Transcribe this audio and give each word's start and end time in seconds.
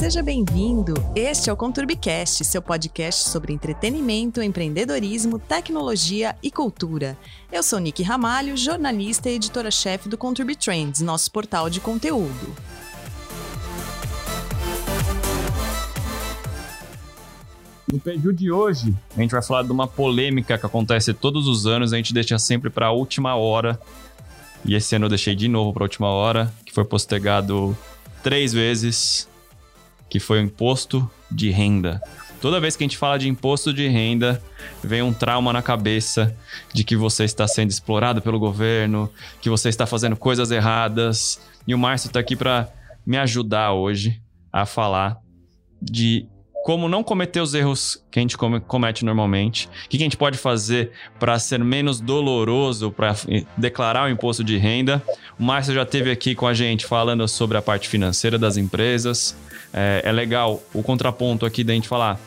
Seja 0.00 0.22
bem-vindo. 0.22 0.94
Este 1.14 1.50
é 1.50 1.52
o 1.52 1.56
Conturbicast, 1.56 2.42
seu 2.42 2.62
podcast 2.62 3.28
sobre 3.28 3.52
entretenimento, 3.52 4.40
empreendedorismo, 4.40 5.38
tecnologia 5.38 6.34
e 6.42 6.50
cultura. 6.50 7.18
Eu 7.52 7.62
sou 7.62 7.78
Nick 7.78 8.02
Ramalho, 8.02 8.56
jornalista 8.56 9.28
e 9.28 9.34
editora-chefe 9.34 10.08
do 10.08 10.16
Conturbi 10.16 10.56
Trends, 10.56 11.02
nosso 11.02 11.30
portal 11.30 11.68
de 11.68 11.80
conteúdo. 11.80 12.54
No 17.92 18.00
Peju 18.00 18.32
de 18.32 18.50
hoje, 18.50 18.94
a 19.14 19.20
gente 19.20 19.32
vai 19.32 19.42
falar 19.42 19.64
de 19.64 19.70
uma 19.70 19.86
polêmica 19.86 20.56
que 20.56 20.64
acontece 20.64 21.12
todos 21.12 21.46
os 21.46 21.66
anos, 21.66 21.92
a 21.92 21.98
gente 21.98 22.14
deixa 22.14 22.38
sempre 22.38 22.70
para 22.70 22.86
a 22.86 22.90
última 22.90 23.36
hora. 23.36 23.78
E 24.64 24.74
esse 24.74 24.96
ano 24.96 25.04
eu 25.04 25.10
deixei 25.10 25.34
de 25.34 25.46
novo 25.46 25.74
para 25.74 25.82
a 25.82 25.84
última 25.84 26.08
hora, 26.08 26.50
que 26.64 26.72
foi 26.72 26.86
postergado 26.86 27.76
três 28.22 28.50
vezes 28.50 29.28
que 30.10 30.18
foi 30.20 30.40
o 30.40 30.42
imposto 30.42 31.08
de 31.30 31.50
renda. 31.50 32.02
Toda 32.40 32.58
vez 32.58 32.74
que 32.74 32.82
a 32.82 32.86
gente 32.86 32.96
fala 32.96 33.18
de 33.18 33.28
imposto 33.28 33.72
de 33.72 33.86
renda, 33.86 34.42
vem 34.82 35.02
um 35.02 35.12
trauma 35.12 35.52
na 35.52 35.62
cabeça 35.62 36.34
de 36.72 36.82
que 36.82 36.96
você 36.96 37.24
está 37.24 37.46
sendo 37.46 37.70
explorado 37.70 38.20
pelo 38.20 38.38
governo, 38.38 39.10
que 39.40 39.50
você 39.50 39.68
está 39.68 39.86
fazendo 39.86 40.16
coisas 40.16 40.50
erradas. 40.50 41.40
E 41.66 41.74
o 41.74 41.78
Márcio 41.78 42.08
está 42.08 42.18
aqui 42.18 42.34
para 42.34 42.68
me 43.06 43.18
ajudar 43.18 43.72
hoje 43.72 44.20
a 44.52 44.64
falar 44.64 45.18
de 45.80 46.26
como 46.64 46.88
não 46.88 47.02
cometer 47.02 47.40
os 47.40 47.54
erros 47.54 48.02
que 48.10 48.18
a 48.18 48.22
gente 48.22 48.36
comete 48.36 49.04
normalmente, 49.04 49.68
o 49.86 49.88
que 49.88 49.96
a 49.96 50.00
gente 50.00 50.16
pode 50.16 50.38
fazer 50.38 50.92
para 51.18 51.38
ser 51.38 51.58
menos 51.60 52.00
doloroso 52.00 52.90
para 52.90 53.16
declarar 53.56 54.06
o 54.06 54.10
imposto 54.10 54.44
de 54.44 54.56
renda. 54.56 55.02
O 55.38 55.42
Márcio 55.42 55.74
já 55.74 55.82
esteve 55.82 56.10
aqui 56.10 56.34
com 56.34 56.46
a 56.46 56.54
gente 56.54 56.84
falando 56.84 57.26
sobre 57.26 57.56
a 57.56 57.62
parte 57.62 57.88
financeira 57.88 58.38
das 58.38 58.56
empresas. 58.56 59.36
É, 59.72 60.02
é 60.04 60.12
legal 60.12 60.62
o 60.74 60.82
contraponto 60.82 61.46
aqui 61.46 61.64
da 61.64 61.72
gente 61.72 61.88
falar 61.88 62.20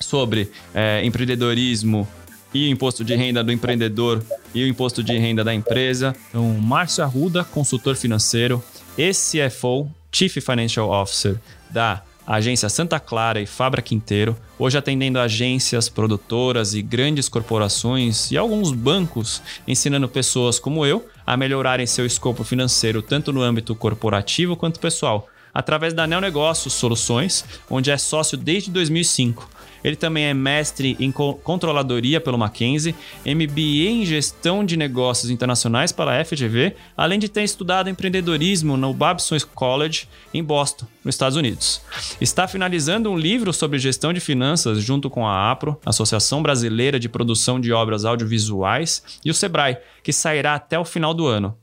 sobre 0.00 0.50
é, 0.74 1.04
empreendedorismo 1.04 2.06
e 2.52 2.68
o 2.68 2.70
imposto 2.70 3.04
de 3.04 3.14
renda 3.14 3.42
do 3.42 3.52
empreendedor 3.52 4.22
e 4.54 4.62
o 4.64 4.66
imposto 4.66 5.02
de 5.02 5.16
renda 5.18 5.42
da 5.44 5.54
empresa. 5.54 6.14
Então, 6.28 6.44
Márcio 6.54 7.04
Arruda, 7.04 7.44
consultor 7.44 7.96
financeiro 7.96 8.62
e 8.96 9.10
CFO, 9.10 9.90
Chief 10.10 10.34
Financial 10.40 10.88
Officer 10.90 11.38
da 11.70 12.02
agência 12.26 12.68
Santa 12.68 12.98
Clara 12.98 13.40
e 13.40 13.46
Fabra 13.46 13.80
Quinteiro, 13.80 14.36
hoje 14.58 14.76
atendendo 14.76 15.20
agências, 15.20 15.88
produtoras 15.88 16.74
e 16.74 16.82
grandes 16.82 17.28
corporações 17.28 18.30
e 18.30 18.36
alguns 18.36 18.72
bancos, 18.72 19.40
ensinando 19.68 20.08
pessoas 20.08 20.58
como 20.58 20.84
eu 20.84 21.06
a 21.24 21.36
melhorarem 21.36 21.86
seu 21.86 22.04
escopo 22.04 22.42
financeiro 22.42 23.00
tanto 23.00 23.32
no 23.32 23.42
âmbito 23.42 23.74
corporativo 23.74 24.56
quanto 24.56 24.80
pessoal, 24.80 25.28
através 25.54 25.94
da 25.94 26.06
Neo 26.06 26.20
Negócios 26.20 26.74
Soluções, 26.74 27.44
onde 27.70 27.90
é 27.90 27.96
sócio 27.96 28.36
desde 28.36 28.70
2005. 28.70 29.48
Ele 29.86 29.94
também 29.94 30.24
é 30.24 30.34
mestre 30.34 30.96
em 30.98 31.12
controladoria 31.12 32.20
pelo 32.20 32.36
Mackenzie, 32.36 32.92
MBA 33.24 33.88
em 33.88 34.04
gestão 34.04 34.64
de 34.64 34.76
negócios 34.76 35.30
internacionais 35.30 35.92
pela 35.92 36.24
FGV, 36.24 36.74
além 36.96 37.20
de 37.20 37.28
ter 37.28 37.44
estudado 37.44 37.88
empreendedorismo 37.88 38.76
no 38.76 38.92
Babson 38.92 39.36
College 39.54 40.08
em 40.34 40.42
Boston, 40.42 40.88
nos 41.04 41.14
Estados 41.14 41.36
Unidos. 41.36 41.80
Está 42.20 42.48
finalizando 42.48 43.08
um 43.08 43.16
livro 43.16 43.52
sobre 43.52 43.78
gestão 43.78 44.12
de 44.12 44.18
finanças 44.18 44.82
junto 44.82 45.08
com 45.08 45.24
a 45.24 45.52
APRO, 45.52 45.80
Associação 45.86 46.42
Brasileira 46.42 46.98
de 46.98 47.08
Produção 47.08 47.60
de 47.60 47.72
Obras 47.72 48.04
Audiovisuais, 48.04 49.20
e 49.24 49.30
o 49.30 49.34
Sebrae, 49.34 49.76
que 50.02 50.12
sairá 50.12 50.56
até 50.56 50.76
o 50.76 50.84
final 50.84 51.14
do 51.14 51.28
ano. 51.28 51.56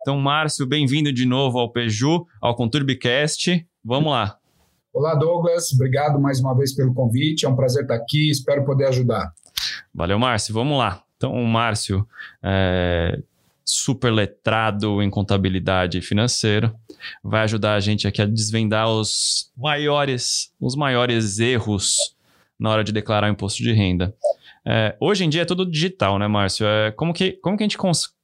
Então, 0.00 0.20
Márcio, 0.20 0.64
bem-vindo 0.64 1.12
de 1.12 1.26
novo 1.26 1.58
ao 1.58 1.72
Peju, 1.72 2.24
ao 2.40 2.54
Conturbicast. 2.54 3.66
Vamos 3.84 4.12
lá. 4.12 4.38
Olá, 4.94 5.12
Douglas. 5.16 5.72
Obrigado 5.72 6.20
mais 6.20 6.38
uma 6.38 6.54
vez 6.56 6.72
pelo 6.72 6.94
convite. 6.94 7.44
É 7.44 7.48
um 7.48 7.56
prazer 7.56 7.82
estar 7.82 7.96
aqui. 7.96 8.30
Espero 8.30 8.64
poder 8.64 8.86
ajudar. 8.86 9.34
Valeu, 9.92 10.20
Márcio. 10.20 10.54
Vamos 10.54 10.78
lá. 10.78 11.02
Então, 11.16 11.32
o 11.32 11.44
Márcio 11.44 12.06
é 12.40 13.20
super 13.64 14.12
letrado 14.12 15.02
em 15.02 15.10
contabilidade 15.10 16.00
financeira, 16.00 16.72
vai 17.22 17.42
ajudar 17.42 17.74
a 17.74 17.80
gente 17.80 18.06
aqui 18.06 18.20
a 18.20 18.26
desvendar 18.26 18.88
os 18.88 19.50
maiores, 19.56 20.52
os 20.60 20.76
maiores 20.76 21.38
erros 21.38 21.96
na 22.60 22.70
hora 22.70 22.84
de 22.84 22.92
declarar 22.92 23.28
o 23.28 23.32
imposto 23.32 23.62
de 23.62 23.72
renda. 23.72 24.14
É, 24.64 24.94
hoje 25.00 25.24
em 25.24 25.28
dia 25.28 25.42
é 25.42 25.46
tudo 25.46 25.68
digital, 25.68 26.18
né, 26.18 26.28
Márcio? 26.28 26.66
É, 26.66 26.92
como, 26.92 27.12
que, 27.12 27.32
como 27.32 27.56
que 27.56 27.64
a 27.64 27.66
gente 27.66 27.78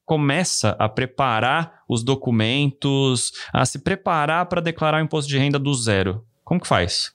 começa 0.04 0.76
a 0.78 0.88
preparar 0.88 1.82
os 1.88 2.04
documentos, 2.04 3.32
a 3.52 3.64
se 3.64 3.78
preparar 3.78 4.46
para 4.46 4.60
declarar 4.60 5.00
o 5.00 5.04
imposto 5.04 5.28
de 5.28 5.38
renda 5.38 5.58
do 5.58 5.74
zero? 5.74 6.24
Como 6.50 6.60
que 6.60 6.66
faz? 6.66 7.12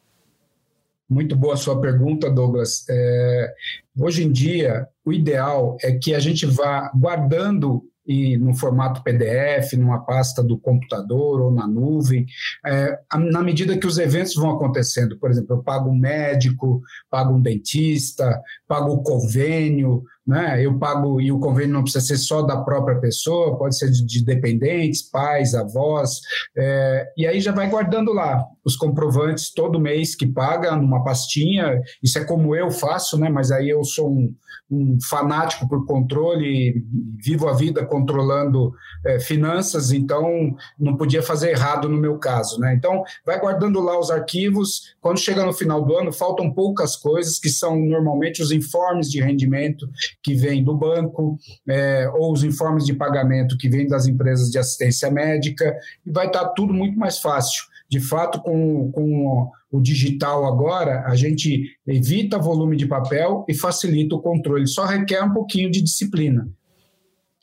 Muito 1.09 1.35
boa 1.35 1.55
a 1.55 1.57
sua 1.57 1.81
pergunta, 1.81 2.31
Douglas. 2.31 2.85
É, 2.89 3.53
hoje 3.99 4.23
em 4.23 4.31
dia, 4.31 4.87
o 5.03 5.11
ideal 5.11 5.75
é 5.83 5.91
que 5.91 6.15
a 6.15 6.19
gente 6.19 6.45
vá 6.45 6.89
guardando 6.95 7.83
e 8.07 8.37
no 8.37 8.53
formato 8.53 9.03
PDF, 9.03 9.73
numa 9.73 10.05
pasta 10.05 10.41
do 10.41 10.57
computador 10.57 11.41
ou 11.41 11.51
na 11.51 11.67
nuvem, 11.67 12.25
é, 12.65 12.97
na 13.29 13.43
medida 13.43 13.77
que 13.77 13.87
os 13.87 13.97
eventos 13.97 14.35
vão 14.35 14.51
acontecendo. 14.51 15.17
Por 15.17 15.29
exemplo, 15.29 15.57
eu 15.57 15.63
pago 15.63 15.89
um 15.89 15.97
médico, 15.97 16.81
pago 17.09 17.33
um 17.33 17.41
dentista, 17.41 18.41
pago 18.65 18.93
o 18.93 19.03
convênio, 19.03 20.01
né? 20.25 20.63
Eu 20.63 20.77
pago, 20.79 21.21
e 21.21 21.31
o 21.31 21.39
convênio 21.39 21.73
não 21.73 21.83
precisa 21.83 22.03
ser 22.03 22.17
só 22.17 22.41
da 22.41 22.57
própria 22.57 22.99
pessoa, 22.99 23.57
pode 23.57 23.77
ser 23.77 23.91
de, 23.91 24.05
de 24.05 24.25
dependentes, 24.25 25.03
pais, 25.03 25.53
avós, 25.53 26.19
é, 26.57 27.07
e 27.15 27.27
aí 27.27 27.39
já 27.39 27.51
vai 27.51 27.69
guardando 27.69 28.11
lá 28.11 28.43
os 28.65 28.75
comprovantes 28.75 29.53
todo 29.53 29.79
mês 29.79 30.15
que 30.15 30.25
paga 30.25 30.75
numa 30.75 31.03
pastinha. 31.03 31.79
Isso 32.01 32.17
é 32.17 32.25
como 32.25 32.55
eu 32.55 32.71
faço, 32.71 33.19
né? 33.19 33.29
Mas 33.29 33.51
aí 33.51 33.69
eu 33.69 33.83
sou 33.83 34.09
um, 34.09 34.35
um 34.71 34.97
fanático 35.07 35.69
por 35.69 35.85
controle, 35.85 36.83
vivo 37.23 37.47
a 37.47 37.53
vida 37.53 37.85
controlando 37.85 38.73
é, 39.05 39.19
finanças, 39.19 39.91
então 39.91 40.55
não 40.79 40.97
podia 40.97 41.21
fazer 41.21 41.51
errado 41.51 41.87
no 41.87 41.97
meu 41.97 42.17
caso, 42.17 42.59
né? 42.59 42.73
Então 42.73 43.03
vai 43.23 43.39
guardando 43.39 43.79
lá 43.79 43.99
os 43.99 44.09
arquivos. 44.09 44.95
Quando 44.99 45.19
chega 45.19 45.45
no 45.45 45.53
final 45.53 45.85
do 45.85 45.95
ano, 45.95 46.11
faltam 46.11 46.51
poucas 46.51 46.95
coisas 46.95 47.37
que 47.37 47.49
são 47.49 47.79
normalmente 47.79 48.41
os 48.41 48.51
informes 48.51 49.11
de 49.11 49.21
rendimento 49.21 49.87
que 50.23 50.33
vêm 50.33 50.63
do 50.63 50.75
banco, 50.75 51.37
é, 51.67 52.09
ou 52.13 52.33
os 52.33 52.43
informes 52.43 52.85
de 52.85 52.93
pagamento 52.93 53.57
que 53.57 53.69
vêm 53.69 53.87
das 53.87 54.07
empresas 54.07 54.49
de 54.49 54.57
assistência 54.57 55.09
médica, 55.11 55.77
e 56.05 56.11
vai 56.11 56.27
estar 56.27 56.49
tudo 56.49 56.73
muito 56.73 56.97
mais 56.97 57.19
fácil. 57.19 57.63
De 57.89 57.99
fato, 57.99 58.41
com, 58.41 58.91
com 58.91 59.51
o 59.71 59.79
digital 59.79 60.45
agora, 60.45 61.03
a 61.05 61.15
gente 61.15 61.77
evita 61.85 62.39
volume 62.39 62.75
de 62.75 62.87
papel 62.87 63.45
e 63.47 63.53
facilita 63.53 64.15
o 64.15 64.21
controle. 64.21 64.67
Só 64.67 64.85
requer 64.85 65.23
um 65.23 65.33
pouquinho 65.33 65.69
de 65.69 65.81
disciplina. 65.81 66.49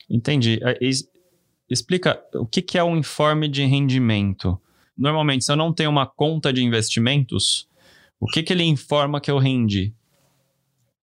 Entendi. 0.09 0.59
É, 0.61 0.77
explica 1.69 2.21
o 2.35 2.45
que 2.45 2.77
é 2.77 2.83
um 2.83 2.97
informe 2.97 3.47
de 3.47 3.65
rendimento. 3.65 4.59
Normalmente, 4.97 5.45
se 5.45 5.51
eu 5.51 5.55
não 5.55 5.73
tenho 5.73 5.89
uma 5.89 6.05
conta 6.05 6.51
de 6.53 6.61
investimentos, 6.61 7.67
o 8.19 8.27
que, 8.27 8.43
que 8.43 8.53
ele 8.53 8.63
informa 8.63 9.19
que 9.19 9.31
eu 9.31 9.37
rendi? 9.37 9.93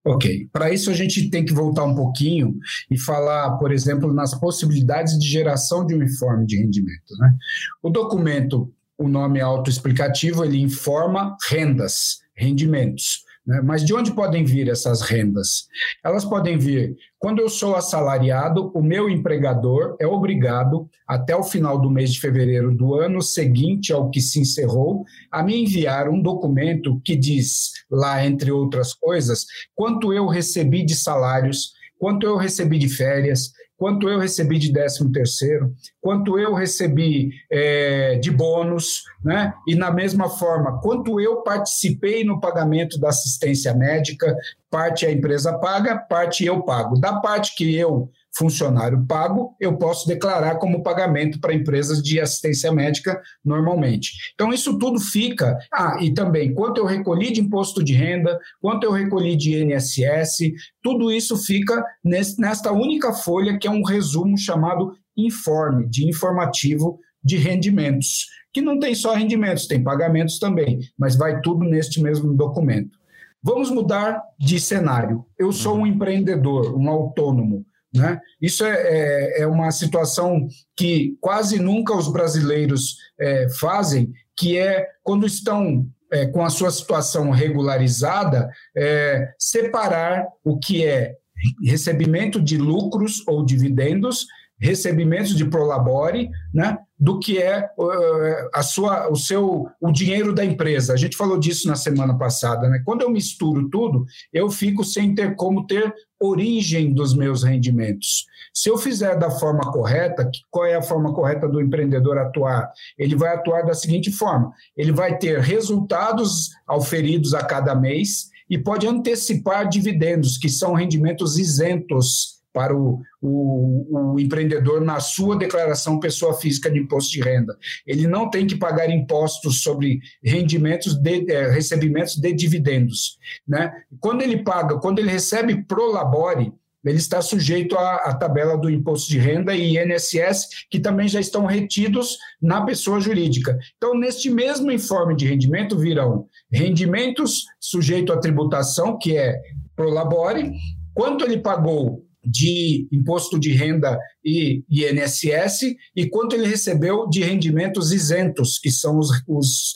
Ok, 0.03 0.49
para 0.51 0.73
isso 0.73 0.89
a 0.89 0.93
gente 0.93 1.29
tem 1.29 1.45
que 1.45 1.53
voltar 1.53 1.83
um 1.83 1.93
pouquinho 1.93 2.57
e 2.89 2.97
falar, 2.97 3.51
por 3.57 3.71
exemplo, 3.71 4.11
nas 4.11 4.33
possibilidades 4.33 5.17
de 5.19 5.27
geração 5.27 5.85
de 5.85 5.93
um 5.93 6.01
informe 6.01 6.45
de 6.47 6.57
rendimento. 6.57 7.15
Né? 7.19 7.35
O 7.83 7.89
documento, 7.89 8.73
o 8.97 9.07
nome 9.07 9.39
autoexplicativo, 9.39 10.43
ele 10.43 10.59
informa 10.59 11.37
rendas, 11.47 12.19
rendimentos. 12.35 13.23
Né? 13.45 13.61
Mas 13.61 13.83
de 13.83 13.93
onde 13.93 14.11
podem 14.11 14.43
vir 14.43 14.69
essas 14.69 15.01
rendas? 15.01 15.67
Elas 16.03 16.23
podem 16.25 16.57
vir 16.57 16.95
quando 17.19 17.39
eu 17.39 17.49
sou 17.49 17.75
assalariado, 17.75 18.71
o 18.73 18.81
meu 18.81 19.07
empregador 19.07 19.95
é 19.99 20.07
obrigado, 20.07 20.89
até 21.07 21.35
o 21.35 21.43
final 21.43 21.79
do 21.79 21.89
mês 21.89 22.11
de 22.11 22.19
fevereiro 22.19 22.75
do 22.75 22.95
ano 22.95 23.21
seguinte 23.21 23.93
ao 23.93 24.09
que 24.09 24.19
se 24.19 24.39
encerrou, 24.39 25.05
a 25.31 25.43
me 25.43 25.55
enviar 25.55 26.09
um 26.09 26.19
documento 26.19 26.99
que 27.05 27.15
diz, 27.15 27.71
lá 27.91 28.25
entre 28.25 28.51
outras 28.51 28.93
coisas, 28.93 29.45
quanto 29.75 30.11
eu 30.11 30.27
recebi 30.27 30.83
de 30.83 30.95
salários, 30.95 31.73
quanto 31.99 32.25
eu 32.25 32.37
recebi 32.37 32.79
de 32.79 32.89
férias, 32.89 33.51
quanto 33.81 34.07
eu 34.07 34.19
recebi 34.19 34.59
de 34.59 34.71
13 34.71 35.11
terceiro, 35.11 35.73
quanto 35.99 36.37
eu 36.37 36.53
recebi 36.53 37.31
é, 37.51 38.13
de 38.19 38.29
bônus, 38.29 39.01
né? 39.25 39.55
E 39.67 39.73
na 39.73 39.89
mesma 39.89 40.29
forma, 40.29 40.79
quanto 40.79 41.19
eu 41.19 41.41
participei 41.41 42.23
no 42.23 42.39
pagamento 42.39 42.99
da 42.99 43.09
assistência 43.09 43.73
médica, 43.73 44.37
parte 44.69 45.03
a 45.03 45.11
empresa 45.11 45.57
paga, 45.57 45.97
parte 45.97 46.45
eu 46.45 46.61
pago. 46.61 46.99
Da 46.99 47.21
parte 47.21 47.55
que 47.55 47.75
eu 47.75 48.07
funcionário 48.33 49.05
pago, 49.05 49.55
eu 49.59 49.77
posso 49.77 50.07
declarar 50.07 50.55
como 50.55 50.83
pagamento 50.83 51.39
para 51.39 51.53
empresas 51.53 52.01
de 52.01 52.19
assistência 52.19 52.71
médica 52.71 53.21
normalmente. 53.43 54.11
Então, 54.33 54.53
isso 54.53 54.77
tudo 54.77 54.99
fica. 54.99 55.57
Ah, 55.73 55.97
e 56.01 56.13
também 56.13 56.53
quanto 56.53 56.77
eu 56.77 56.85
recolhi 56.85 57.31
de 57.31 57.41
imposto 57.41 57.83
de 57.83 57.93
renda, 57.93 58.39
quanto 58.61 58.83
eu 58.83 58.91
recolhi 58.91 59.35
de 59.35 59.61
INSS, 59.61 60.51
tudo 60.81 61.11
isso 61.11 61.37
fica 61.37 61.83
nesta 62.03 62.71
única 62.71 63.13
folha 63.13 63.57
que 63.57 63.67
é 63.67 63.71
um 63.71 63.83
resumo 63.83 64.37
chamado 64.37 64.93
informe, 65.15 65.87
de 65.89 66.07
informativo 66.07 66.99
de 67.23 67.37
rendimentos. 67.37 68.27
que 68.53 68.61
não 68.61 68.77
tem 68.77 68.93
só 68.93 69.13
rendimentos, 69.13 69.65
tem 69.65 69.81
pagamentos 69.81 70.37
também, 70.37 70.79
mas 70.99 71.15
vai 71.15 71.39
tudo 71.39 71.63
neste 71.63 72.01
mesmo 72.01 72.33
documento. 72.33 72.99
Vamos 73.41 73.71
mudar 73.71 74.21
de 74.37 74.59
cenário. 74.59 75.25
Eu 75.39 75.53
sou 75.53 75.77
um 75.77 75.87
empreendedor, 75.87 76.77
um 76.77 76.89
autônomo. 76.89 77.65
Né? 77.93 78.19
Isso 78.41 78.63
é, 78.63 78.71
é, 78.71 79.41
é, 79.41 79.47
uma 79.47 79.69
situação 79.71 80.47
que 80.75 81.17
quase 81.19 81.59
nunca 81.59 81.95
os 81.95 82.11
brasileiros 82.11 82.95
é, 83.19 83.49
fazem, 83.49 84.13
que 84.37 84.57
é 84.57 84.87
quando 85.03 85.25
estão 85.25 85.85
é, 86.11 86.25
com 86.25 86.43
a 86.43 86.49
sua 86.49 86.71
situação 86.71 87.31
regularizada, 87.31 88.49
é, 88.75 89.33
separar 89.37 90.25
o 90.43 90.57
que 90.57 90.85
é 90.85 91.15
recebimento 91.63 92.39
de 92.39 92.57
lucros 92.57 93.23
ou 93.27 93.43
dividendos, 93.43 94.25
recebimentos 94.59 95.35
de 95.35 95.45
prolabore, 95.45 96.29
né, 96.53 96.77
do 97.01 97.17
que 97.17 97.39
é 97.39 97.67
uh, 97.79 98.49
a 98.53 98.61
sua, 98.61 99.09
o 99.09 99.15
seu, 99.15 99.67
o 99.81 99.91
dinheiro 99.91 100.35
da 100.35 100.45
empresa. 100.45 100.93
A 100.93 100.95
gente 100.95 101.17
falou 101.17 101.39
disso 101.39 101.67
na 101.67 101.75
semana 101.75 102.15
passada, 102.15 102.69
né? 102.69 102.79
Quando 102.85 103.01
eu 103.01 103.09
misturo 103.09 103.67
tudo, 103.69 104.05
eu 104.31 104.51
fico 104.51 104.83
sem 104.83 105.15
ter 105.15 105.35
como 105.35 105.65
ter 105.65 105.91
origem 106.21 106.93
dos 106.93 107.15
meus 107.15 107.41
rendimentos. 107.41 108.27
Se 108.53 108.69
eu 108.69 108.77
fizer 108.77 109.17
da 109.17 109.31
forma 109.31 109.71
correta, 109.71 110.29
qual 110.51 110.67
é 110.67 110.75
a 110.75 110.81
forma 110.83 111.11
correta 111.11 111.49
do 111.49 111.59
empreendedor 111.59 112.19
atuar? 112.19 112.71
Ele 112.95 113.15
vai 113.15 113.33
atuar 113.33 113.63
da 113.63 113.73
seguinte 113.73 114.11
forma: 114.11 114.53
ele 114.77 114.91
vai 114.91 115.17
ter 115.17 115.39
resultados 115.39 116.51
auferidos 116.67 117.33
a 117.33 117.43
cada 117.43 117.73
mês 117.73 118.29
e 118.47 118.59
pode 118.59 118.85
antecipar 118.85 119.67
dividendos, 119.67 120.37
que 120.37 120.49
são 120.49 120.73
rendimentos 120.73 121.39
isentos 121.39 122.40
para 122.53 122.75
o, 122.75 123.01
o, 123.21 124.13
o, 124.13 124.19
empreendedor 124.19 124.81
na 124.81 124.99
sua 124.99 125.37
declaração 125.37 125.99
pessoa 125.99 126.33
física 126.33 126.69
de 126.69 126.79
imposto 126.79 127.11
de 127.11 127.21
renda. 127.21 127.57
Ele 127.85 128.07
não 128.07 128.29
tem 128.29 128.45
que 128.45 128.57
pagar 128.57 128.89
impostos 128.89 129.61
sobre 129.61 129.99
rendimentos 130.23 130.95
de 130.95 131.31
é, 131.31 131.49
recebimentos 131.49 132.15
de 132.15 132.33
dividendos. 132.33 133.17
Né? 133.47 133.71
Quando 133.99 134.21
ele 134.21 134.43
paga, 134.43 134.77
quando 134.79 134.99
ele 134.99 135.09
recebe 135.09 135.63
pro 135.63 135.91
labore, 135.91 136.53
ele 136.83 136.97
está 136.97 137.21
sujeito 137.21 137.77
à, 137.77 137.95
à, 137.97 138.13
tabela 138.15 138.57
do 138.57 138.69
imposto 138.69 139.09
de 139.09 139.19
renda 139.19 139.55
e 139.55 139.77
INSS, 139.77 140.65
que 140.69 140.79
também 140.79 141.07
já 141.07 141.19
estão 141.19 141.45
retidos 141.45 142.17
na 142.41 142.65
pessoa 142.65 142.99
jurídica. 142.99 143.57
Então, 143.77 143.95
neste 143.95 144.29
mesmo 144.29 144.71
informe 144.71 145.15
de 145.15 145.27
rendimento 145.27 145.77
virão 145.77 146.27
rendimentos 146.51 147.45
sujeito 147.59 148.11
à 148.11 148.19
tributação, 148.19 148.97
que 148.97 149.15
é 149.15 149.39
pro 149.75 149.91
labore, 149.91 150.53
quanto 150.93 151.23
ele 151.23 151.37
pagou 151.37 152.03
de 152.23 152.87
imposto 152.91 153.39
de 153.39 153.51
renda 153.51 153.97
e 154.23 154.63
INSS 154.69 155.75
e 155.95 156.07
quanto 156.09 156.35
ele 156.35 156.47
recebeu 156.47 157.07
de 157.09 157.23
rendimentos 157.23 157.91
isentos, 157.91 158.59
que 158.59 158.71
são 158.71 158.99
os, 158.99 159.09
os, 159.27 159.73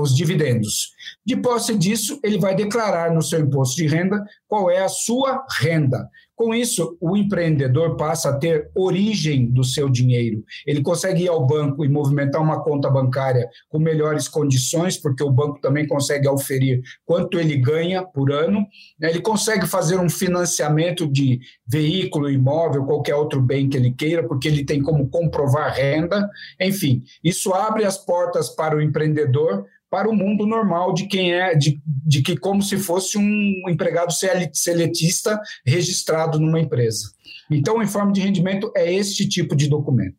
os 0.00 0.14
dividendos. 0.14 0.90
De 1.24 1.36
posse 1.36 1.76
disso, 1.76 2.18
ele 2.22 2.38
vai 2.38 2.54
declarar 2.54 3.12
no 3.12 3.22
seu 3.22 3.40
imposto 3.40 3.76
de 3.76 3.86
renda 3.86 4.22
qual 4.46 4.70
é 4.70 4.82
a 4.82 4.88
sua 4.88 5.44
renda. 5.60 6.08
Com 6.36 6.52
isso, 6.52 6.96
o 7.00 7.16
empreendedor 7.16 7.96
passa 7.96 8.30
a 8.30 8.36
ter 8.36 8.68
origem 8.74 9.46
do 9.46 9.62
seu 9.62 9.88
dinheiro. 9.88 10.44
Ele 10.66 10.82
consegue 10.82 11.24
ir 11.24 11.28
ao 11.28 11.46
banco 11.46 11.84
e 11.84 11.88
movimentar 11.88 12.42
uma 12.42 12.62
conta 12.62 12.90
bancária 12.90 13.48
com 13.68 13.78
melhores 13.78 14.26
condições, 14.26 14.96
porque 14.96 15.22
o 15.22 15.30
banco 15.30 15.60
também 15.60 15.86
consegue 15.86 16.28
oferir 16.28 16.82
quanto 17.04 17.38
ele 17.38 17.56
ganha 17.56 18.02
por 18.02 18.32
ano. 18.32 18.66
Ele 19.00 19.20
consegue 19.20 19.66
fazer 19.66 19.98
um 19.98 20.10
financiamento 20.10 21.06
de 21.06 21.38
veículo, 21.66 22.28
imóvel, 22.28 22.84
qualquer 22.84 23.14
outro 23.14 23.40
bem 23.40 23.68
que 23.68 23.76
ele 23.76 23.92
queira, 23.92 24.26
porque 24.26 24.48
ele 24.48 24.64
tem 24.64 24.82
como 24.82 25.08
comprovar 25.08 25.74
renda. 25.74 26.28
Enfim, 26.60 27.04
isso 27.22 27.52
abre 27.52 27.84
as 27.84 27.96
portas 27.96 28.48
para 28.50 28.76
o 28.76 28.82
empreendedor 28.82 29.66
para 29.94 30.10
o 30.10 30.12
mundo 30.12 30.44
normal 30.44 30.92
de 30.92 31.06
quem 31.06 31.32
é, 31.32 31.54
de, 31.54 31.80
de 31.86 32.20
que 32.20 32.36
como 32.36 32.60
se 32.60 32.76
fosse 32.76 33.16
um 33.16 33.68
empregado 33.68 34.12
seletista 34.52 35.40
registrado 35.64 36.40
numa 36.40 36.58
empresa. 36.58 37.12
Então, 37.48 37.78
o 37.78 37.82
informe 37.82 38.12
de 38.12 38.20
rendimento 38.20 38.72
é 38.76 38.92
este 38.92 39.28
tipo 39.28 39.54
de 39.54 39.68
documento. 39.68 40.16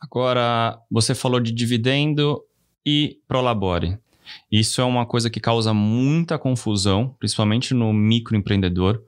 Agora, 0.00 0.78
você 0.90 1.14
falou 1.14 1.40
de 1.40 1.52
dividendo 1.52 2.42
e 2.86 3.18
prolabore. 3.28 3.98
Isso 4.50 4.80
é 4.80 4.84
uma 4.84 5.04
coisa 5.04 5.28
que 5.28 5.40
causa 5.40 5.74
muita 5.74 6.38
confusão, 6.38 7.14
principalmente 7.18 7.74
no 7.74 7.92
microempreendedor. 7.92 9.02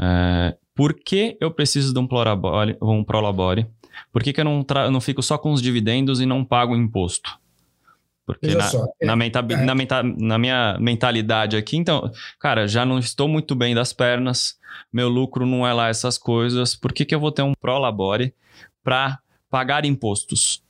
É, 0.00 0.56
por 0.76 0.94
que 0.94 1.36
eu 1.40 1.50
preciso 1.50 1.92
de 1.92 1.98
um 1.98 2.06
prolabore? 2.06 2.78
Um 2.80 3.02
prolabore? 3.02 3.66
Por 4.12 4.22
que, 4.22 4.32
que 4.32 4.40
eu 4.40 4.44
não, 4.44 4.64
não 4.92 5.00
fico 5.00 5.24
só 5.24 5.36
com 5.36 5.52
os 5.52 5.60
dividendos 5.60 6.20
e 6.20 6.26
não 6.26 6.44
pago 6.44 6.76
imposto? 6.76 7.44
Porque 8.26 8.54
na, 8.56 8.68
é, 9.00 9.06
na, 9.06 9.14
menta, 9.14 9.38
é. 9.38 9.56
na, 9.64 9.74
menta, 9.74 10.02
na, 10.02 10.36
minha 10.36 10.76
mentalidade 10.80 11.56
aqui, 11.56 11.76
então, 11.76 12.10
cara, 12.40 12.66
já 12.66 12.84
não 12.84 12.98
estou 12.98 13.28
muito 13.28 13.54
bem 13.54 13.72
das 13.72 13.92
pernas, 13.92 14.58
meu 14.92 15.08
lucro 15.08 15.46
não 15.46 15.64
é 15.64 15.72
lá 15.72 15.88
essas 15.88 16.18
coisas, 16.18 16.74
por 16.74 16.92
que, 16.92 17.04
que 17.04 17.14
eu 17.14 17.20
vou 17.20 17.30
ter 17.30 17.42
um 17.42 17.54
Prolabore 17.54 18.34
para 18.82 19.20
pagar 19.48 19.84
impostos? 19.84 20.60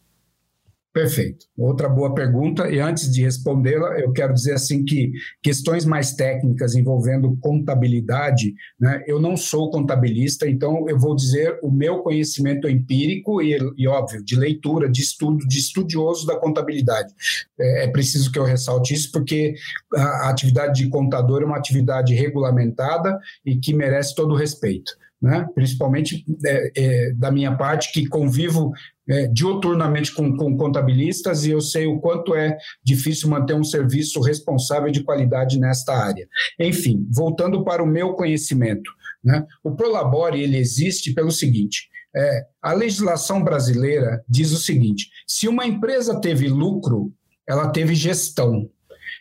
Perfeito. 0.97 1.45
Outra 1.59 1.91
boa 1.91 2.15
pergunta, 2.15 2.71
e 2.71 2.81
antes 2.81 3.13
de 3.13 3.21
respondê-la, 3.21 4.01
eu 4.01 4.13
quero 4.15 4.33
dizer 4.33 4.55
assim 4.55 4.83
que 4.83 5.13
questões 5.43 5.85
mais 5.85 6.15
técnicas 6.15 6.75
envolvendo 6.75 7.37
contabilidade, 7.37 8.55
né, 8.81 9.05
eu 9.07 9.21
não 9.21 9.37
sou 9.37 9.71
contabilista, 9.71 10.49
então 10.49 10.89
eu 10.89 10.99
vou 10.99 11.15
dizer 11.15 11.59
o 11.63 11.71
meu 11.71 11.99
conhecimento 11.99 12.67
empírico 12.67 13.43
e, 13.43 13.59
e 13.77 13.87
óbvio, 13.87 14.25
de 14.25 14.37
leitura, 14.37 14.89
de 14.89 15.03
estudo, 15.03 15.47
de 15.47 15.59
estudioso 15.59 16.27
da 16.27 16.37
contabilidade. 16.37 17.13
É, 17.61 17.85
é 17.85 17.89
preciso 17.89 18.33
que 18.33 18.39
eu 18.39 18.45
ressalte 18.45 18.95
isso, 18.95 19.13
porque 19.13 19.53
a, 19.95 20.03
a 20.03 20.31
atividade 20.31 20.83
de 20.83 20.89
contador 20.89 21.43
é 21.43 21.45
uma 21.45 21.59
atividade 21.59 22.15
regulamentada 22.15 23.19
e 23.45 23.59
que 23.59 23.75
merece 23.75 24.15
todo 24.15 24.33
o 24.33 24.39
respeito. 24.39 24.93
Né? 25.21 25.47
principalmente 25.55 26.25
é, 26.45 26.73
é, 26.77 27.13
da 27.15 27.33
minha 27.33 27.57
parte, 27.57 27.91
que 27.91 28.07
convivo 28.07 28.71
é, 29.09 29.27
dioturnamente 29.27 30.15
com, 30.15 30.37
com 30.37 30.55
contabilistas 30.57 31.47
e 31.47 31.51
eu 31.53 31.61
sei 31.61 31.87
o 31.87 31.99
quanto 31.99 32.35
é 32.35 32.57
difícil 32.85 33.31
manter 33.31 33.55
um 33.55 33.65
serviço 33.65 34.21
responsável 34.21 34.91
de 34.91 35.03
qualidade 35.03 35.59
nesta 35.59 35.95
área. 35.95 36.29
Enfim, 36.61 37.07
voltando 37.11 37.65
para 37.65 37.83
o 37.83 37.87
meu 37.87 38.13
conhecimento, 38.13 38.91
né? 39.25 39.45
o 39.65 39.75
Prolabore 39.75 40.41
ele 40.41 40.59
existe 40.59 41.15
pelo 41.15 41.31
seguinte: 41.31 41.89
é, 42.15 42.47
a 42.63 42.73
legislação 42.73 43.43
brasileira 43.43 44.25
diz 44.29 44.53
o 44.53 44.59
seguinte: 44.59 45.09
se 45.27 45.49
uma 45.49 45.67
empresa 45.67 46.21
teve 46.21 46.49
lucro, 46.49 47.13
ela 47.47 47.69
teve 47.69 47.95
gestão. 47.95 48.69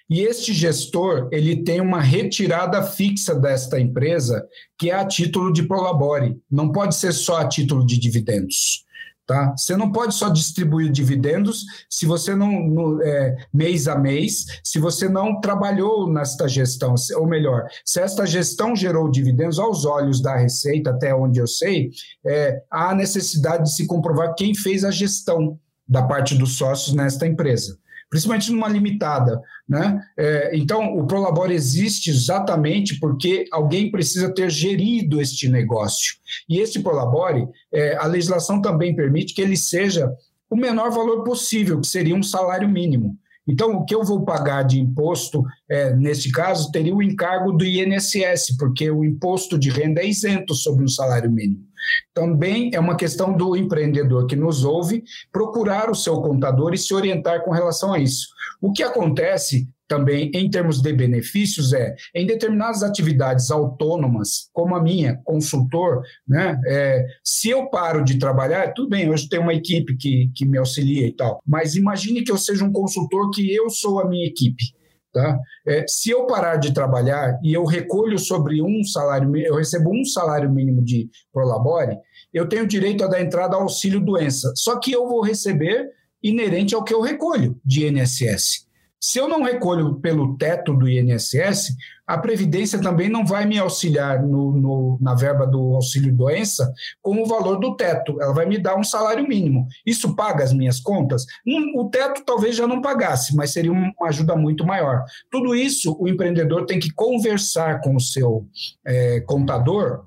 E 0.10 0.22
este 0.22 0.54
gestor 0.54 1.30
ele 1.32 1.64
tem 1.64 1.82
uma 1.82 2.00
retirada 2.00 2.84
fixa 2.84 3.34
desta 3.34 3.80
empresa, 3.80 4.46
que 4.78 4.92
é 4.92 4.96
a 4.96 5.06
título 5.06 5.52
de 5.52 5.64
prolabore, 5.64 6.38
não 6.50 6.72
pode 6.72 6.96
ser 6.96 7.12
só 7.12 7.38
a 7.38 7.48
título 7.48 7.86
de 7.86 7.98
dividendos. 7.98 8.86
Tá? 9.26 9.56
Você 9.58 9.76
não 9.76 9.92
pode 9.92 10.14
só 10.14 10.30
distribuir 10.30 10.92
dividendos 10.92 11.66
se 11.90 12.06
você 12.06 12.36
não, 12.36 12.52
no, 12.68 13.02
é, 13.02 13.36
mês 13.52 13.88
a 13.88 13.98
mês, 13.98 14.46
se 14.64 14.78
você 14.78 15.10
não 15.10 15.42
trabalhou 15.42 16.08
nesta 16.08 16.48
gestão, 16.48 16.94
ou 17.16 17.26
melhor, 17.26 17.66
se 17.84 18.00
esta 18.00 18.24
gestão 18.28 18.76
gerou 18.76 19.10
dividendos 19.10 19.58
aos 19.58 19.84
olhos 19.84 20.22
da 20.22 20.38
Receita, 20.38 20.92
até 20.92 21.16
onde 21.16 21.40
eu 21.40 21.48
sei, 21.48 21.90
é, 22.24 22.62
há 22.70 22.94
necessidade 22.94 23.64
de 23.64 23.76
se 23.76 23.88
comprovar 23.88 24.36
quem 24.36 24.54
fez 24.54 24.84
a 24.84 24.92
gestão 24.92 25.60
da 25.88 26.04
parte 26.04 26.36
dos 26.36 26.56
sócios 26.58 26.96
nesta 26.96 27.26
empresa 27.26 27.80
principalmente 28.10 28.52
numa 28.52 28.70
limitada. 28.70 29.42
Né? 29.68 30.00
É, 30.18 30.56
então, 30.56 30.96
o 30.96 31.08
Prolabore 31.08 31.54
existe 31.54 32.12
exatamente 32.12 33.00
porque 33.00 33.46
alguém 33.52 33.90
precisa 33.90 34.32
ter 34.34 34.50
gerido 34.50 35.20
este 35.20 35.50
negócio. 35.50 36.14
E 36.48 36.60
este 36.60 36.80
Prolabore, 36.80 37.48
é, 37.74 37.96
a 37.96 38.06
legislação 38.06 38.62
também 38.62 38.96
permite 38.96 39.34
que 39.34 39.42
ele 39.42 39.58
seja 39.58 40.12
o 40.50 40.56
menor 40.56 40.92
valor 40.92 41.24
possível, 41.24 41.82
que 41.82 41.88
seria 41.88 42.16
um 42.16 42.22
salário 42.22 42.70
mínimo. 42.70 43.18
Então, 43.48 43.76
o 43.76 43.86
que 43.86 43.94
eu 43.94 44.04
vou 44.04 44.24
pagar 44.24 44.64
de 44.64 44.80
imposto, 44.80 45.44
é, 45.70 45.96
neste 45.96 46.32
caso, 46.32 46.72
teria 46.72 46.96
o 46.96 47.02
encargo 47.02 47.52
do 47.52 47.64
INSS, 47.64 48.58
porque 48.58 48.90
o 48.90 49.06
imposto 49.06 49.58
de 49.58 49.70
renda 49.70 50.02
é 50.02 50.08
isento 50.08 50.56
sobre 50.56 50.84
um 50.84 50.88
salário 50.88 51.32
mínimo. 51.32 51.64
Também 52.14 52.72
é 52.74 52.80
uma 52.80 52.96
questão 52.96 53.36
do 53.36 53.56
empreendedor 53.56 54.28
que 54.28 54.36
nos 54.36 54.64
ouve 54.64 55.04
procurar 55.32 55.90
o 55.90 55.96
seu 55.96 56.22
contador 56.22 56.74
e 56.74 56.78
se 56.78 56.94
orientar 56.94 57.44
com 57.44 57.52
relação 57.52 57.94
a 57.94 58.00
isso. 58.00 58.28
O 58.62 58.72
que 58.72 58.84
acontece 58.84 59.68
também 59.88 60.32
em 60.34 60.50
termos 60.50 60.82
de 60.82 60.92
benefícios 60.92 61.74
é 61.74 61.96
em 62.14 62.26
determinadas 62.26 62.84
atividades 62.84 63.52
autônomas, 63.52 64.50
como 64.52 64.76
a 64.76 64.82
minha, 64.82 65.20
consultor, 65.24 66.02
né? 66.28 66.60
É, 66.68 67.06
se 67.24 67.50
eu 67.50 67.70
paro 67.70 68.04
de 68.04 68.18
trabalhar, 68.18 68.74
tudo 68.74 68.90
bem, 68.90 69.10
hoje 69.10 69.30
tem 69.30 69.40
uma 69.40 69.54
equipe 69.54 69.96
que, 69.96 70.32
que 70.36 70.46
me 70.46 70.58
auxilia 70.58 71.08
e 71.08 71.12
tal, 71.12 71.42
mas 71.46 71.76
imagine 71.76 72.24
que 72.24 72.32
eu 72.32 72.38
seja 72.38 72.66
um 72.66 72.72
consultor 72.72 73.30
que 73.32 73.54
eu 73.54 73.70
sou 73.70 74.00
a 74.00 74.08
minha 74.08 74.26
equipe. 74.26 74.74
Tá? 75.16 75.40
É, 75.66 75.86
se 75.88 76.10
eu 76.10 76.28
parar 76.28 76.58
de 76.58 76.74
trabalhar 76.74 77.40
e 77.42 77.54
eu 77.54 77.64
recolho 77.64 78.20
sobre 78.20 78.62
um 78.62 78.84
salário, 78.84 79.34
eu 79.38 79.56
recebo 79.56 79.90
um 79.90 80.04
salário 80.04 80.52
mínimo 80.52 80.84
de 80.84 81.10
prolabore, 81.32 81.98
eu 82.34 82.50
tenho 82.50 82.68
direito 82.68 83.02
a 83.02 83.08
dar 83.08 83.22
entrada 83.22 83.56
ao 83.56 83.62
auxílio 83.62 84.02
doença. 84.02 84.52
Só 84.58 84.78
que 84.78 84.92
eu 84.92 85.08
vou 85.08 85.24
receber 85.24 85.90
inerente 86.22 86.76
ao 86.76 86.84
que 86.84 86.94
eu 86.94 87.00
recolho 87.00 87.58
de 87.64 87.88
INSS. 87.88 88.68
Se 89.08 89.20
eu 89.20 89.28
não 89.28 89.44
recolho 89.44 90.00
pelo 90.00 90.36
teto 90.36 90.74
do 90.74 90.90
INSS, 90.90 91.76
a 92.08 92.18
Previdência 92.18 92.82
também 92.82 93.08
não 93.08 93.24
vai 93.24 93.46
me 93.46 93.60
auxiliar 93.60 94.20
no, 94.20 94.52
no, 94.52 94.98
na 95.00 95.14
verba 95.14 95.46
do 95.46 95.76
auxílio-doença 95.76 96.74
com 97.04 97.22
o 97.22 97.26
valor 97.28 97.60
do 97.60 97.76
teto. 97.76 98.20
Ela 98.20 98.34
vai 98.34 98.48
me 98.48 98.58
dar 98.58 98.76
um 98.76 98.84
salário 98.84 99.28
mínimo. 99.28 99.68
Isso 99.86 100.16
paga 100.16 100.44
as 100.44 100.52
minhas 100.52 100.80
contas? 100.80 101.24
Um, 101.46 101.82
o 101.82 101.88
teto 101.88 102.24
talvez 102.26 102.56
já 102.56 102.66
não 102.66 102.82
pagasse, 102.82 103.36
mas 103.36 103.54
seria 103.54 103.72
uma 103.72 103.94
ajuda 104.08 104.36
muito 104.36 104.66
maior. 104.66 105.04
Tudo 105.30 105.54
isso 105.54 105.96
o 106.00 106.08
empreendedor 106.08 106.66
tem 106.66 106.80
que 106.80 106.92
conversar 106.92 107.82
com 107.82 107.96
o 107.96 108.02
seu 108.02 108.48
é, 108.84 109.22
contador 109.22 110.04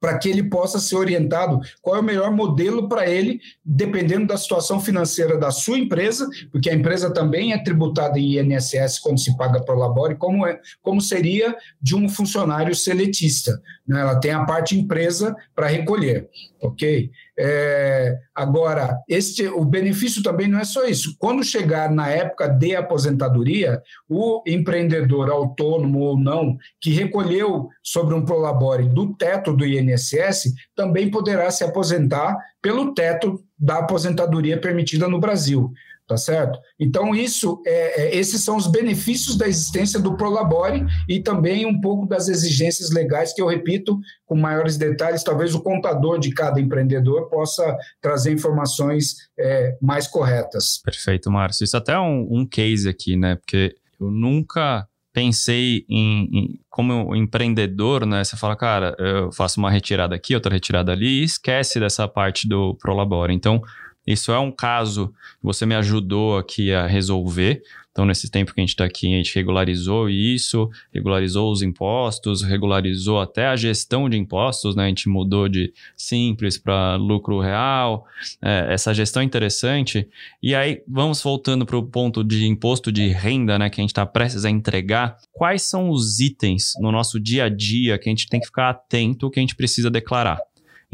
para 0.00 0.18
que 0.18 0.28
ele 0.28 0.42
possa 0.42 0.78
ser 0.78 0.96
orientado 0.96 1.60
qual 1.80 1.96
é 1.96 2.00
o 2.00 2.04
melhor 2.04 2.30
modelo 2.30 2.88
para 2.88 3.08
ele, 3.08 3.40
dependendo 3.64 4.26
da 4.26 4.36
situação 4.36 4.78
financeira 4.78 5.38
da 5.38 5.50
sua 5.50 5.78
empresa, 5.78 6.28
porque 6.52 6.68
a 6.68 6.74
empresa 6.74 7.10
também 7.10 7.52
é 7.52 7.62
tributada 7.62 8.18
em 8.18 8.38
INSS 8.38 8.98
quando 8.98 9.18
se 9.18 9.36
paga 9.36 9.62
para 9.64 9.74
o 9.74 9.78
labore, 9.78 10.16
como, 10.16 10.46
é, 10.46 10.60
como 10.82 11.00
seria 11.00 11.56
de 11.80 11.96
um 11.96 12.08
funcionário 12.08 12.74
seletista. 12.74 13.58
Né? 13.86 14.00
Ela 14.00 14.20
tem 14.20 14.32
a 14.32 14.44
parte 14.44 14.76
empresa 14.76 15.34
para 15.54 15.68
recolher, 15.68 16.28
ok? 16.60 17.10
É, 17.36 18.16
agora, 18.34 18.98
este, 19.08 19.48
o 19.48 19.64
benefício 19.64 20.22
também 20.22 20.46
não 20.46 20.58
é 20.58 20.64
só 20.64 20.84
isso. 20.84 21.16
Quando 21.18 21.42
chegar 21.42 21.90
na 21.90 22.08
época 22.08 22.48
de 22.48 22.76
aposentadoria, 22.76 23.82
o 24.08 24.42
empreendedor 24.46 25.30
autônomo 25.30 26.00
ou 26.00 26.18
não 26.18 26.56
que 26.80 26.90
recolheu 26.90 27.68
sobre 27.82 28.14
um 28.14 28.24
prolabore 28.24 28.88
do 28.88 29.14
teto 29.14 29.52
do 29.52 29.66
INSS 29.66 30.52
também 30.76 31.10
poderá 31.10 31.50
se 31.50 31.64
aposentar 31.64 32.36
pelo 32.62 32.94
teto 32.94 33.42
da 33.58 33.78
aposentadoria 33.78 34.60
permitida 34.60 35.08
no 35.08 35.18
Brasil 35.20 35.72
tá 36.06 36.16
certo? 36.16 36.58
Então, 36.78 37.14
isso, 37.14 37.62
é, 37.66 38.02
é, 38.02 38.16
esses 38.16 38.42
são 38.42 38.56
os 38.56 38.66
benefícios 38.66 39.36
da 39.36 39.48
existência 39.48 39.98
do 39.98 40.16
Prolabore 40.16 40.84
e 41.08 41.20
também 41.20 41.64
um 41.66 41.80
pouco 41.80 42.06
das 42.06 42.28
exigências 42.28 42.90
legais 42.90 43.32
que 43.32 43.40
eu 43.40 43.46
repito 43.46 43.98
com 44.26 44.36
maiores 44.36 44.76
detalhes, 44.76 45.22
talvez 45.22 45.54
o 45.54 45.62
contador 45.62 46.18
de 46.18 46.30
cada 46.30 46.60
empreendedor 46.60 47.28
possa 47.28 47.76
trazer 48.00 48.32
informações 48.32 49.16
é, 49.38 49.76
mais 49.80 50.06
corretas. 50.06 50.80
Perfeito, 50.82 51.30
Márcio. 51.30 51.64
Isso 51.64 51.76
até 51.76 51.92
é 51.92 52.00
um, 52.00 52.26
um 52.30 52.46
case 52.46 52.88
aqui, 52.88 53.16
né? 53.16 53.36
Porque 53.36 53.74
eu 54.00 54.10
nunca 54.10 54.86
pensei 55.14 55.84
em, 55.88 56.28
em, 56.32 56.60
como 56.68 57.14
empreendedor, 57.14 58.04
né? 58.04 58.24
Você 58.24 58.36
fala, 58.36 58.56
cara, 58.56 58.96
eu 58.98 59.30
faço 59.30 59.60
uma 59.60 59.70
retirada 59.70 60.14
aqui, 60.14 60.34
outra 60.34 60.52
retirada 60.52 60.90
ali, 60.90 61.20
e 61.20 61.22
esquece 61.22 61.78
dessa 61.78 62.08
parte 62.08 62.48
do 62.48 62.74
Prolabore. 62.74 63.32
Então, 63.32 63.62
isso 64.06 64.32
é 64.32 64.38
um 64.38 64.50
caso 64.50 65.08
que 65.08 65.44
você 65.44 65.64
me 65.64 65.74
ajudou 65.74 66.36
aqui 66.36 66.72
a 66.72 66.86
resolver. 66.86 67.62
Então, 67.94 68.04
nesse 68.04 68.28
tempo 68.28 68.52
que 68.52 68.60
a 68.60 68.62
gente 68.62 68.70
está 68.70 68.84
aqui, 68.84 69.06
a 69.14 69.18
gente 69.18 69.32
regularizou 69.36 70.10
isso, 70.10 70.68
regularizou 70.92 71.52
os 71.52 71.62
impostos, 71.62 72.42
regularizou 72.42 73.20
até 73.20 73.46
a 73.46 73.54
gestão 73.54 74.10
de 74.10 74.16
impostos, 74.16 74.74
né? 74.74 74.86
A 74.86 74.88
gente 74.88 75.08
mudou 75.08 75.48
de 75.48 75.72
simples 75.96 76.58
para 76.58 76.96
lucro 76.96 77.38
real. 77.38 78.04
É, 78.42 78.66
essa 78.70 78.92
gestão 78.92 79.22
é 79.22 79.24
interessante. 79.24 80.08
E 80.42 80.56
aí, 80.56 80.82
vamos 80.88 81.22
voltando 81.22 81.64
para 81.64 81.76
o 81.76 81.84
ponto 81.84 82.24
de 82.24 82.44
imposto 82.46 82.90
de 82.90 83.06
renda, 83.06 83.56
né? 83.60 83.70
Que 83.70 83.80
a 83.80 83.82
gente 83.84 83.90
está 83.90 84.04
prestes 84.04 84.44
a 84.44 84.50
entregar. 84.50 85.16
Quais 85.32 85.62
são 85.62 85.88
os 85.88 86.18
itens 86.18 86.72
no 86.80 86.90
nosso 86.90 87.20
dia 87.20 87.44
a 87.44 87.48
dia 87.48 87.96
que 87.96 88.08
a 88.08 88.10
gente 88.10 88.28
tem 88.28 88.40
que 88.40 88.46
ficar 88.46 88.70
atento, 88.70 89.30
que 89.30 89.38
a 89.38 89.42
gente 89.42 89.54
precisa 89.54 89.88
declarar? 89.88 90.40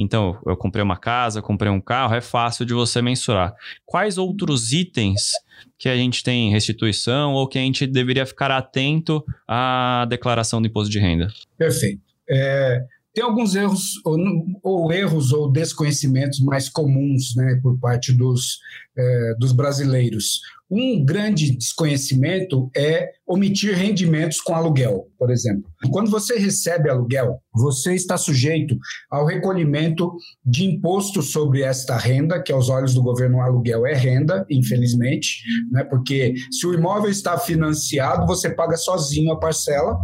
Então, 0.03 0.41
eu 0.47 0.57
comprei 0.57 0.83
uma 0.83 0.97
casa, 0.97 1.43
comprei 1.43 1.71
um 1.71 1.81
carro, 1.81 2.15
é 2.15 2.23
fácil 2.23 2.65
de 2.65 2.73
você 2.73 3.03
mensurar. 3.03 3.55
Quais 3.85 4.17
outros 4.17 4.73
itens 4.73 5.33
que 5.79 5.91
a 5.91 5.97
gente 5.97 6.23
tem 6.23 6.51
restituição 6.51 7.35
ou 7.35 7.47
que 7.47 7.59
a 7.59 7.61
gente 7.61 7.87
deveria 7.87 8.25
ficar 8.25 8.51
atento 8.51 9.23
à 9.47 10.07
declaração 10.09 10.61
do 10.61 10.69
imposto 10.69 10.91
de 10.91 10.99
renda? 10.99 11.29
Perfeito. 11.59 12.01
É, 12.29 12.83
tem 13.13 13.23
alguns 13.23 13.55
erros, 13.55 14.01
ou, 14.05 14.17
ou, 14.63 14.93
erros 14.93 15.33
ou 15.33 15.53
desconhecimentos 15.53 16.41
mais 16.41 16.71
comuns 16.71 17.35
né, 17.37 17.61
por 17.63 17.79
parte 17.79 18.13
dos, 18.13 18.59
é, 18.97 19.35
dos 19.39 19.53
brasileiros. 19.53 20.41
Um 20.71 21.05
grande 21.05 21.51
desconhecimento 21.51 22.71
é 22.77 23.11
omitir 23.27 23.75
rendimentos 23.75 24.41
com 24.41 24.55
aluguel, 24.55 25.09
por 25.19 25.31
exemplo. 25.31 25.65
Quando 25.91 26.11
você 26.11 26.39
recebe 26.39 26.89
aluguel, 26.89 27.41
você 27.53 27.95
está 27.95 28.17
sujeito 28.17 28.77
ao 29.11 29.27
recolhimento 29.27 30.13
de 30.45 30.65
imposto 30.65 31.23
sobre 31.23 31.63
esta 31.63 31.97
renda, 31.97 32.41
que 32.41 32.53
aos 32.53 32.69
olhos 32.69 32.95
do 32.95 33.03
governo 33.03 33.41
aluguel 33.41 33.85
é 33.85 33.95
renda, 33.95 34.47
infelizmente, 34.49 35.43
né? 35.73 35.83
porque 35.83 36.35
se 36.53 36.67
o 36.67 36.75
imóvel 36.75 37.11
está 37.11 37.37
financiado, 37.37 38.27
você 38.27 38.51
paga 38.51 38.77
sozinho 38.77 39.33
a 39.33 39.41
parcela, 39.41 39.99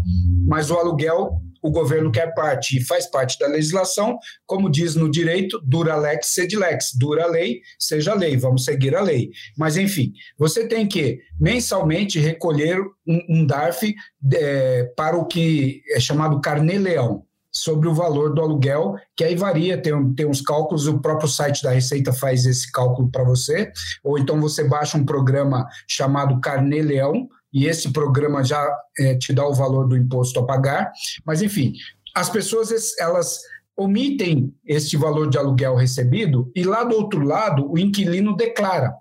mas 0.46 0.70
o 0.70 0.74
aluguel 0.74 1.40
o 1.66 1.70
governo 1.70 2.12
quer 2.12 2.32
parte 2.34 2.78
e 2.78 2.84
faz 2.84 3.06
parte 3.06 3.38
da 3.38 3.48
legislação, 3.48 4.18
como 4.46 4.70
diz 4.70 4.94
no 4.94 5.10
direito, 5.10 5.60
dura 5.64 5.96
lex 5.96 6.28
sed 6.28 6.56
lex, 6.56 6.92
dura 6.96 7.26
lei, 7.26 7.60
seja 7.78 8.14
lei, 8.14 8.36
vamos 8.36 8.64
seguir 8.64 8.94
a 8.94 9.02
lei. 9.02 9.30
Mas, 9.58 9.76
enfim, 9.76 10.12
você 10.38 10.68
tem 10.68 10.86
que 10.86 11.18
mensalmente 11.38 12.20
recolher 12.20 12.80
um, 13.06 13.20
um 13.28 13.46
DARF 13.46 13.94
é, 14.32 14.84
para 14.96 15.16
o 15.16 15.26
que 15.26 15.82
é 15.90 15.98
chamado 15.98 16.40
carnê-leão, 16.40 17.24
sobre 17.56 17.88
o 17.88 17.94
valor 17.94 18.34
do 18.34 18.42
aluguel, 18.42 18.96
que 19.16 19.24
aí 19.24 19.34
varia, 19.34 19.80
tem, 19.80 20.12
tem 20.12 20.26
uns 20.26 20.42
cálculos, 20.42 20.86
o 20.86 21.00
próprio 21.00 21.26
site 21.26 21.62
da 21.62 21.70
Receita 21.70 22.12
faz 22.12 22.44
esse 22.44 22.70
cálculo 22.70 23.10
para 23.10 23.24
você, 23.24 23.72
ou 24.04 24.18
então 24.18 24.38
você 24.38 24.62
baixa 24.62 24.98
um 24.98 25.06
programa 25.06 25.66
chamado 25.88 26.38
Carnê 26.38 26.82
Leão, 26.82 27.26
e 27.52 27.66
esse 27.66 27.92
programa 27.92 28.42
já 28.44 28.66
é, 28.98 29.16
te 29.16 29.32
dá 29.32 29.46
o 29.46 29.54
valor 29.54 29.88
do 29.88 29.96
imposto 29.96 30.40
a 30.40 30.46
pagar. 30.46 30.92
Mas, 31.24 31.42
enfim, 31.42 31.72
as 32.14 32.28
pessoas 32.28 32.70
elas 32.98 33.40
omitem 33.76 34.54
este 34.66 34.96
valor 34.96 35.28
de 35.28 35.36
aluguel 35.36 35.74
recebido 35.74 36.50
e 36.54 36.64
lá 36.64 36.82
do 36.82 36.96
outro 36.96 37.22
lado 37.22 37.70
o 37.70 37.78
inquilino 37.78 38.34
declara 38.34 38.94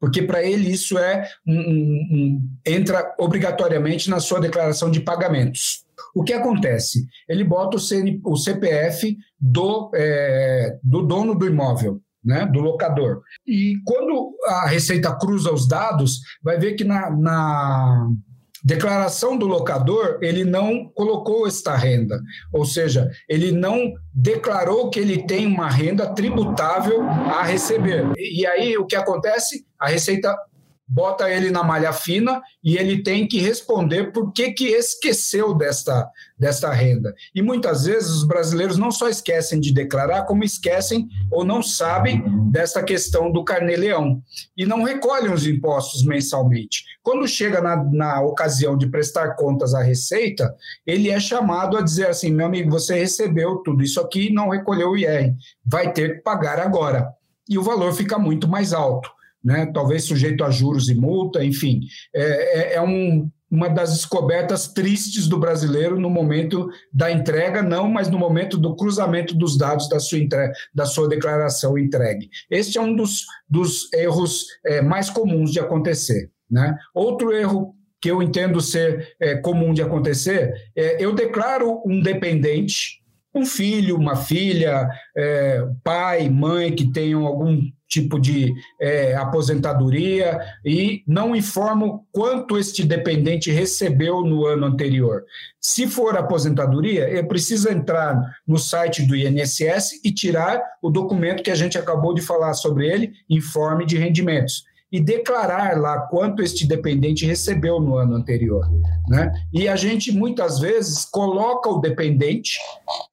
porque 0.00 0.22
para 0.22 0.42
ele 0.42 0.72
isso 0.72 0.98
é 0.98 1.28
um, 1.46 1.60
um, 1.60 2.50
entra 2.66 3.14
obrigatoriamente 3.18 4.08
na 4.08 4.18
sua 4.18 4.40
declaração 4.40 4.90
de 4.90 5.00
pagamentos. 5.00 5.84
O 6.14 6.24
que 6.24 6.32
acontece? 6.32 7.04
Ele 7.28 7.44
bota 7.44 7.76
o, 7.76 8.32
o 8.32 8.36
CPF 8.36 9.16
do, 9.38 9.90
é, 9.94 10.78
do 10.82 11.02
dono 11.02 11.34
do 11.34 11.46
imóvel 11.46 12.00
né, 12.24 12.46
do 12.46 12.60
locador. 12.60 13.22
E 13.46 13.74
quando 13.84 14.34
a 14.46 14.66
Receita 14.66 15.14
cruza 15.16 15.52
os 15.52 15.66
dados, 15.66 16.20
vai 16.42 16.58
ver 16.58 16.74
que 16.74 16.84
na, 16.84 17.10
na 17.10 18.08
declaração 18.62 19.36
do 19.36 19.46
locador 19.46 20.18
ele 20.20 20.44
não 20.44 20.86
colocou 20.94 21.46
esta 21.46 21.74
renda, 21.74 22.20
ou 22.52 22.64
seja, 22.64 23.10
ele 23.28 23.52
não 23.52 23.92
declarou 24.12 24.90
que 24.90 25.00
ele 25.00 25.22
tem 25.24 25.46
uma 25.46 25.70
renda 25.70 26.06
tributável 26.14 27.02
a 27.02 27.42
receber. 27.42 28.06
E 28.18 28.46
aí 28.46 28.76
o 28.76 28.86
que 28.86 28.96
acontece? 28.96 29.64
A 29.78 29.88
Receita 29.88 30.36
bota 30.90 31.30
ele 31.30 31.52
na 31.52 31.62
malha 31.62 31.92
fina 31.92 32.42
e 32.64 32.76
ele 32.76 33.00
tem 33.00 33.28
que 33.28 33.38
responder 33.38 34.12
por 34.12 34.32
que, 34.32 34.50
que 34.50 34.64
esqueceu 34.70 35.54
desta, 35.54 36.10
desta 36.36 36.72
renda. 36.72 37.14
E 37.32 37.40
muitas 37.40 37.84
vezes 37.84 38.10
os 38.10 38.24
brasileiros 38.24 38.76
não 38.76 38.90
só 38.90 39.08
esquecem 39.08 39.60
de 39.60 39.72
declarar, 39.72 40.24
como 40.24 40.42
esquecem 40.42 41.08
ou 41.30 41.44
não 41.44 41.62
sabem 41.62 42.24
desta 42.50 42.82
questão 42.82 43.30
do 43.30 43.44
carnê-leão 43.44 44.20
e 44.56 44.66
não 44.66 44.82
recolhem 44.82 45.32
os 45.32 45.46
impostos 45.46 46.04
mensalmente. 46.04 46.84
Quando 47.04 47.28
chega 47.28 47.60
na, 47.60 47.76
na 47.84 48.20
ocasião 48.20 48.76
de 48.76 48.88
prestar 48.88 49.36
contas 49.36 49.74
à 49.74 49.82
Receita, 49.82 50.52
ele 50.84 51.08
é 51.08 51.20
chamado 51.20 51.76
a 51.76 51.82
dizer 51.82 52.08
assim: 52.08 52.32
meu 52.32 52.46
amigo, 52.46 52.68
você 52.68 52.98
recebeu 52.98 53.58
tudo 53.58 53.84
isso 53.84 54.00
aqui 54.00 54.26
e 54.26 54.32
não 54.32 54.48
recolheu 54.48 54.90
o 54.90 54.96
IR, 54.96 55.34
vai 55.64 55.92
ter 55.92 56.16
que 56.16 56.22
pagar 56.22 56.58
agora. 56.58 57.08
E 57.48 57.56
o 57.56 57.62
valor 57.62 57.92
fica 57.92 58.18
muito 58.18 58.48
mais 58.48 58.72
alto 58.72 59.10
né? 59.42 59.70
talvez 59.72 60.04
sujeito 60.04 60.44
a 60.44 60.50
juros 60.50 60.88
e 60.88 60.94
multa, 60.94 61.44
enfim. 61.44 61.80
É, 62.14 62.74
é, 62.74 62.74
é 62.74 62.82
um, 62.82 63.30
uma 63.50 63.68
das 63.68 63.92
descobertas 63.94 64.68
tristes 64.68 65.26
do 65.26 65.38
brasileiro 65.38 65.98
no 65.98 66.08
momento 66.08 66.68
da 66.92 67.10
entrega, 67.10 67.62
não, 67.62 67.88
mas 67.88 68.08
no 68.08 68.18
momento 68.18 68.56
do 68.56 68.76
cruzamento 68.76 69.34
dos 69.34 69.58
dados 69.58 69.88
da 69.88 69.98
sua, 69.98 70.20
da 70.72 70.86
sua 70.86 71.08
declaração 71.08 71.76
entregue. 71.76 72.30
Este 72.48 72.78
é 72.78 72.80
um 72.80 72.94
dos, 72.94 73.24
dos 73.48 73.92
erros 73.92 74.46
é, 74.64 74.80
mais 74.80 75.10
comuns 75.10 75.50
de 75.50 75.58
acontecer. 75.58 76.30
Né? 76.48 76.76
Outro 76.94 77.32
erro 77.32 77.74
que 78.00 78.10
eu 78.10 78.22
entendo 78.22 78.60
ser 78.60 79.14
é, 79.20 79.36
comum 79.36 79.74
de 79.74 79.82
acontecer 79.82 80.54
é 80.74 81.04
eu 81.04 81.14
declaro 81.14 81.82
um 81.84 82.00
dependente, 82.00 82.99
um 83.34 83.46
filho, 83.46 83.96
uma 83.96 84.16
filha, 84.16 84.88
é, 85.16 85.64
pai, 85.84 86.28
mãe 86.28 86.74
que 86.74 86.90
tenham 86.90 87.26
algum 87.26 87.60
tipo 87.90 88.20
de 88.20 88.54
é, 88.80 89.16
aposentadoria 89.16 90.38
e 90.64 91.02
não 91.06 91.34
informo 91.34 92.06
quanto 92.12 92.56
este 92.56 92.84
dependente 92.84 93.50
recebeu 93.50 94.22
no 94.22 94.46
ano 94.46 94.66
anterior. 94.66 95.24
Se 95.60 95.88
for 95.88 96.16
aposentadoria, 96.16 97.10
eu 97.10 97.26
preciso 97.26 97.68
entrar 97.68 98.16
no 98.46 98.58
site 98.58 99.02
do 99.02 99.16
INSS 99.16 100.04
e 100.04 100.12
tirar 100.12 100.62
o 100.80 100.88
documento 100.88 101.42
que 101.42 101.50
a 101.50 101.54
gente 101.56 101.76
acabou 101.76 102.14
de 102.14 102.22
falar 102.22 102.54
sobre 102.54 102.88
ele, 102.88 103.12
informe 103.28 103.84
de 103.84 103.98
rendimentos. 103.98 104.64
E 104.92 105.00
declarar 105.00 105.78
lá 105.78 106.00
quanto 106.08 106.42
este 106.42 106.66
dependente 106.66 107.24
recebeu 107.24 107.80
no 107.80 107.96
ano 107.96 108.14
anterior. 108.14 108.68
Né? 109.08 109.32
E 109.52 109.68
a 109.68 109.76
gente 109.76 110.10
muitas 110.10 110.58
vezes 110.58 111.04
coloca 111.04 111.68
o 111.68 111.80
dependente 111.80 112.58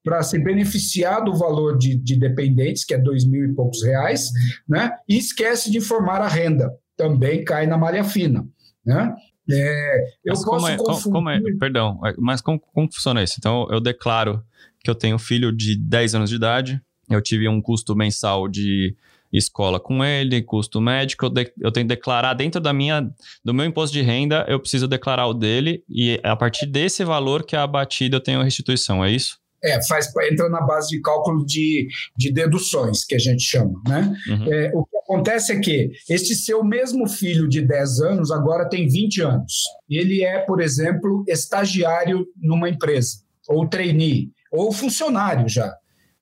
para 0.04 0.24
se 0.24 0.40
beneficiar 0.40 1.24
do 1.24 1.36
valor 1.36 1.78
de, 1.78 1.96
de 1.96 2.16
dependentes, 2.16 2.84
que 2.84 2.94
é 2.94 2.98
dois 2.98 3.26
mil 3.26 3.46
e 3.46 3.54
poucos 3.54 3.84
reais, 3.84 4.32
né? 4.68 4.92
e 5.08 5.18
esquece 5.18 5.70
de 5.70 5.78
informar 5.78 6.22
a 6.22 6.28
renda. 6.28 6.74
Também 6.96 7.44
cai 7.46 7.68
na 7.68 7.78
malha 7.78 8.04
fina. 8.04 8.48
Né? 8.84 9.14
É, 9.50 10.08
eu 10.26 10.34
mas 10.34 10.44
posso 10.44 10.46
como 10.46 10.68
é, 10.68 10.78
confundir... 10.78 11.12
como 11.12 11.30
é, 11.30 11.40
perdão, 11.58 12.00
é, 12.06 12.14
mas 12.18 12.42
como, 12.42 12.60
como 12.60 12.92
funciona 12.92 13.24
isso? 13.24 13.36
Então, 13.38 13.68
eu 13.72 13.80
declaro 13.80 14.44
que 14.84 14.90
eu 14.90 14.96
tenho 14.96 15.16
um 15.16 15.20
filho 15.20 15.56
de 15.56 15.78
10 15.78 16.16
anos 16.16 16.30
de 16.30 16.36
idade, 16.36 16.82
eu 17.10 17.22
tive 17.22 17.48
um 17.48 17.62
custo 17.62 17.96
mensal 17.96 18.48
de 18.48 18.96
escola 19.32 19.80
com 19.80 20.04
ele, 20.04 20.42
custo 20.42 20.80
médico, 20.80 21.26
eu, 21.26 21.30
de, 21.30 21.52
eu, 21.60 21.72
tenho 21.72 21.88
que 21.88 21.96
declarar 21.96 22.34
dentro 22.34 22.62
da 22.62 22.72
minha, 22.72 23.10
do 23.44 23.54
meu 23.54 23.66
imposto 23.66 23.94
de 23.94 24.02
renda, 24.02 24.46
eu 24.48 24.60
preciso 24.60 24.88
declarar 24.88 25.28
o 25.28 25.34
dele 25.34 25.84
e 25.90 26.20
a 26.24 26.36
partir 26.36 26.66
desse 26.66 27.04
valor 27.04 27.44
que 27.44 27.56
é 27.56 27.60
abatido 27.60 28.16
eu 28.16 28.22
tenho 28.22 28.40
a 28.40 28.44
restituição, 28.44 29.04
é 29.04 29.12
isso? 29.12 29.38
É, 29.64 29.84
faz, 29.88 30.08
entra 30.32 30.48
na 30.50 30.62
base 30.62 30.90
de 30.90 31.02
cálculo 31.02 31.44
de, 31.46 31.88
de 32.16 32.32
deduções, 32.32 33.04
que 33.04 33.16
a 33.16 33.20
gente 33.20 33.42
chama. 33.42 33.74
Né? 33.88 34.16
Uhum. 34.30 34.54
É, 34.54 34.72
o 34.74 34.86
que 34.86 34.98
acontece 34.98 35.52
é 35.52 35.60
que 35.60 35.92
este 36.10 36.36
seu 36.36 36.64
mesmo 36.64 37.08
filho 37.08 37.48
de 37.48 37.62
10 37.62 38.02
anos 38.02 38.32
agora 38.32 38.70
tem 38.70 38.88
20 38.88 39.22
anos. 39.22 39.64
Ele 39.90 40.24
é, 40.24 40.40
por 40.40 40.62
exemplo, 40.62 41.24
estagiário 41.28 42.28
numa 42.40 42.70
empresa, 42.70 43.18
ou 43.50 43.68
trainee, 43.68 44.30
ou 44.52 44.72
funcionário 44.72 45.50
já. 45.50 45.74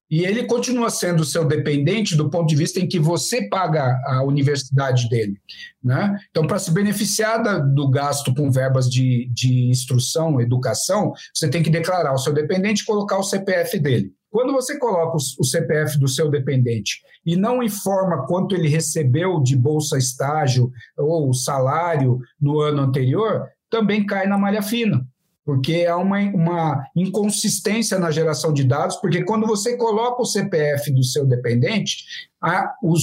E 0.10 0.24
ele 0.24 0.46
continua 0.46 0.90
sendo 0.90 1.26
seu 1.26 1.46
dependente 1.46 2.16
do 2.16 2.30
ponto 2.30 2.48
de 2.48 2.56
vista 2.56 2.80
em 2.80 2.88
que 2.88 3.00
você 3.00 3.50
paga 3.50 4.00
a 4.06 4.24
universidade 4.24 5.10
dele. 5.10 5.40
Né? 5.84 6.18
Então, 6.30 6.46
para 6.46 6.60
se 6.60 6.72
beneficiar 6.72 7.42
da, 7.42 7.58
do 7.58 7.90
gasto 7.90 8.34
com 8.34 8.52
verbas 8.52 8.90
de, 8.90 9.28
de 9.34 9.68
instrução, 9.68 10.40
educação, 10.40 11.12
você 11.34 11.50
tem 11.50 11.64
que 11.64 11.72
declarar 11.72 12.14
o 12.14 12.20
seu 12.20 12.34
dependente 12.34 12.84
e 12.84 12.86
colocar 12.86 13.18
o 13.18 13.24
CPF 13.24 13.80
dele. 13.80 14.14
Quando 14.30 14.54
você 14.54 14.78
coloca 14.78 15.18
o, 15.18 15.42
o 15.42 15.46
CPF 15.46 15.98
do 15.98 16.08
seu 16.08 16.30
dependente 16.30 17.02
e 17.26 17.36
não 17.36 17.64
informa 17.64 18.28
quanto 18.28 18.54
ele 18.54 18.68
recebeu 18.68 19.42
de 19.42 19.56
bolsa 19.56 19.98
estágio 19.98 20.72
ou 20.98 21.34
salário 21.34 22.20
no 22.40 22.60
ano 22.60 22.82
anterior, 22.82 23.48
também 23.70 24.06
cai 24.06 24.28
na 24.28 24.38
malha 24.38 24.62
fina 24.62 25.06
porque 25.46 25.86
há 25.86 25.96
uma, 25.96 26.20
uma 26.20 26.88
inconsistência 26.96 28.00
na 28.00 28.10
geração 28.10 28.52
de 28.52 28.64
dados, 28.64 28.96
porque 28.96 29.24
quando 29.24 29.46
você 29.46 29.78
coloca 29.78 30.24
o 30.24 30.26
CPF 30.26 30.92
do 30.92 31.04
seu 31.04 31.26
dependente, 31.26 32.04
a, 32.42 32.74
o, 32.82 32.96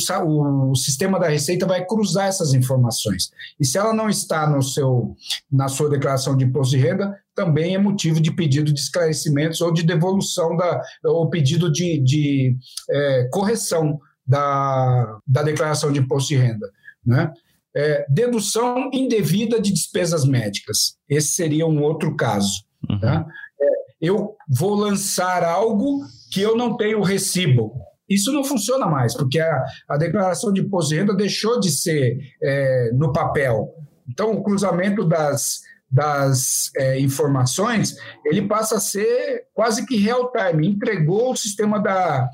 o, 0.71 0.75
sistema 0.75 1.21
da 1.21 1.29
Receita 1.29 1.67
vai 1.67 1.85
cruzar 1.85 2.27
essas 2.27 2.53
informações. 2.53 3.31
E 3.59 3.65
se 3.65 3.79
ela 3.79 3.95
não 3.95 4.09
está 4.09 4.49
no 4.49 4.61
seu, 4.61 5.17
na 5.51 5.69
sua 5.69 5.89
declaração 5.89 6.37
de 6.37 6.45
imposto 6.45 6.77
de 6.77 6.83
renda, 6.83 7.17
também 7.35 7.75
é 7.75 7.79
motivo 7.79 8.21
de 8.21 8.33
pedido 8.33 8.73
de 8.73 8.81
esclarecimentos 8.81 9.61
ou 9.61 9.73
de 9.73 9.85
devolução 9.85 10.57
da, 10.57 10.83
ou 11.05 11.31
pedido 11.31 11.71
de, 11.71 11.99
de 12.01 12.57
é, 12.91 13.29
correção 13.33 14.01
da, 14.27 15.19
da 15.27 15.43
declaração 15.43 15.93
de 15.93 16.01
imposto 16.01 16.31
de 16.31 16.37
renda. 16.37 16.69
Né? 17.05 17.33
É, 17.75 18.05
dedução 18.09 18.91
indevida 18.93 19.61
de 19.61 19.73
despesas 19.73 20.25
médicas. 20.25 20.97
Esse 21.09 21.29
seria 21.29 21.67
um 21.67 21.83
outro 21.83 22.15
caso. 22.17 22.65
Uhum. 22.89 23.01
Tá? 23.01 23.27
É, 23.61 23.67
eu 24.01 24.37
vou 24.49 24.75
lançar 24.75 25.43
algo 25.43 26.01
que 26.31 26.41
eu 26.41 26.57
não 26.57 26.77
tenho 26.77 27.03
recibo. 27.03 27.73
Isso 28.09 28.33
não 28.33 28.45
funciona 28.45 28.87
mais, 28.87 29.15
porque 29.15 29.41
a, 29.41 29.65
a 29.89 29.97
declaração 29.97 30.53
de 30.53 30.61
imposto 30.61 30.91
de 30.91 31.01
renda 31.01 31.15
deixou 31.15 31.59
de 31.59 31.71
ser 31.71 32.19
é, 32.43 32.91
no 32.93 33.13
papel. 33.13 33.75
Então, 34.09 34.33
o 34.33 34.43
cruzamento 34.43 35.05
das, 35.05 35.61
das 35.93 36.71
é, 36.75 36.99
informações, 36.99 37.95
ele 38.25 38.49
passa 38.49 38.77
a 38.77 38.81
ser 38.81 39.45
quase 39.53 39.85
que 39.85 39.97
real 39.97 40.33
time. 40.33 40.67
Entregou 40.67 41.33
o 41.33 41.37
sistema 41.37 41.79
da, 41.79 42.31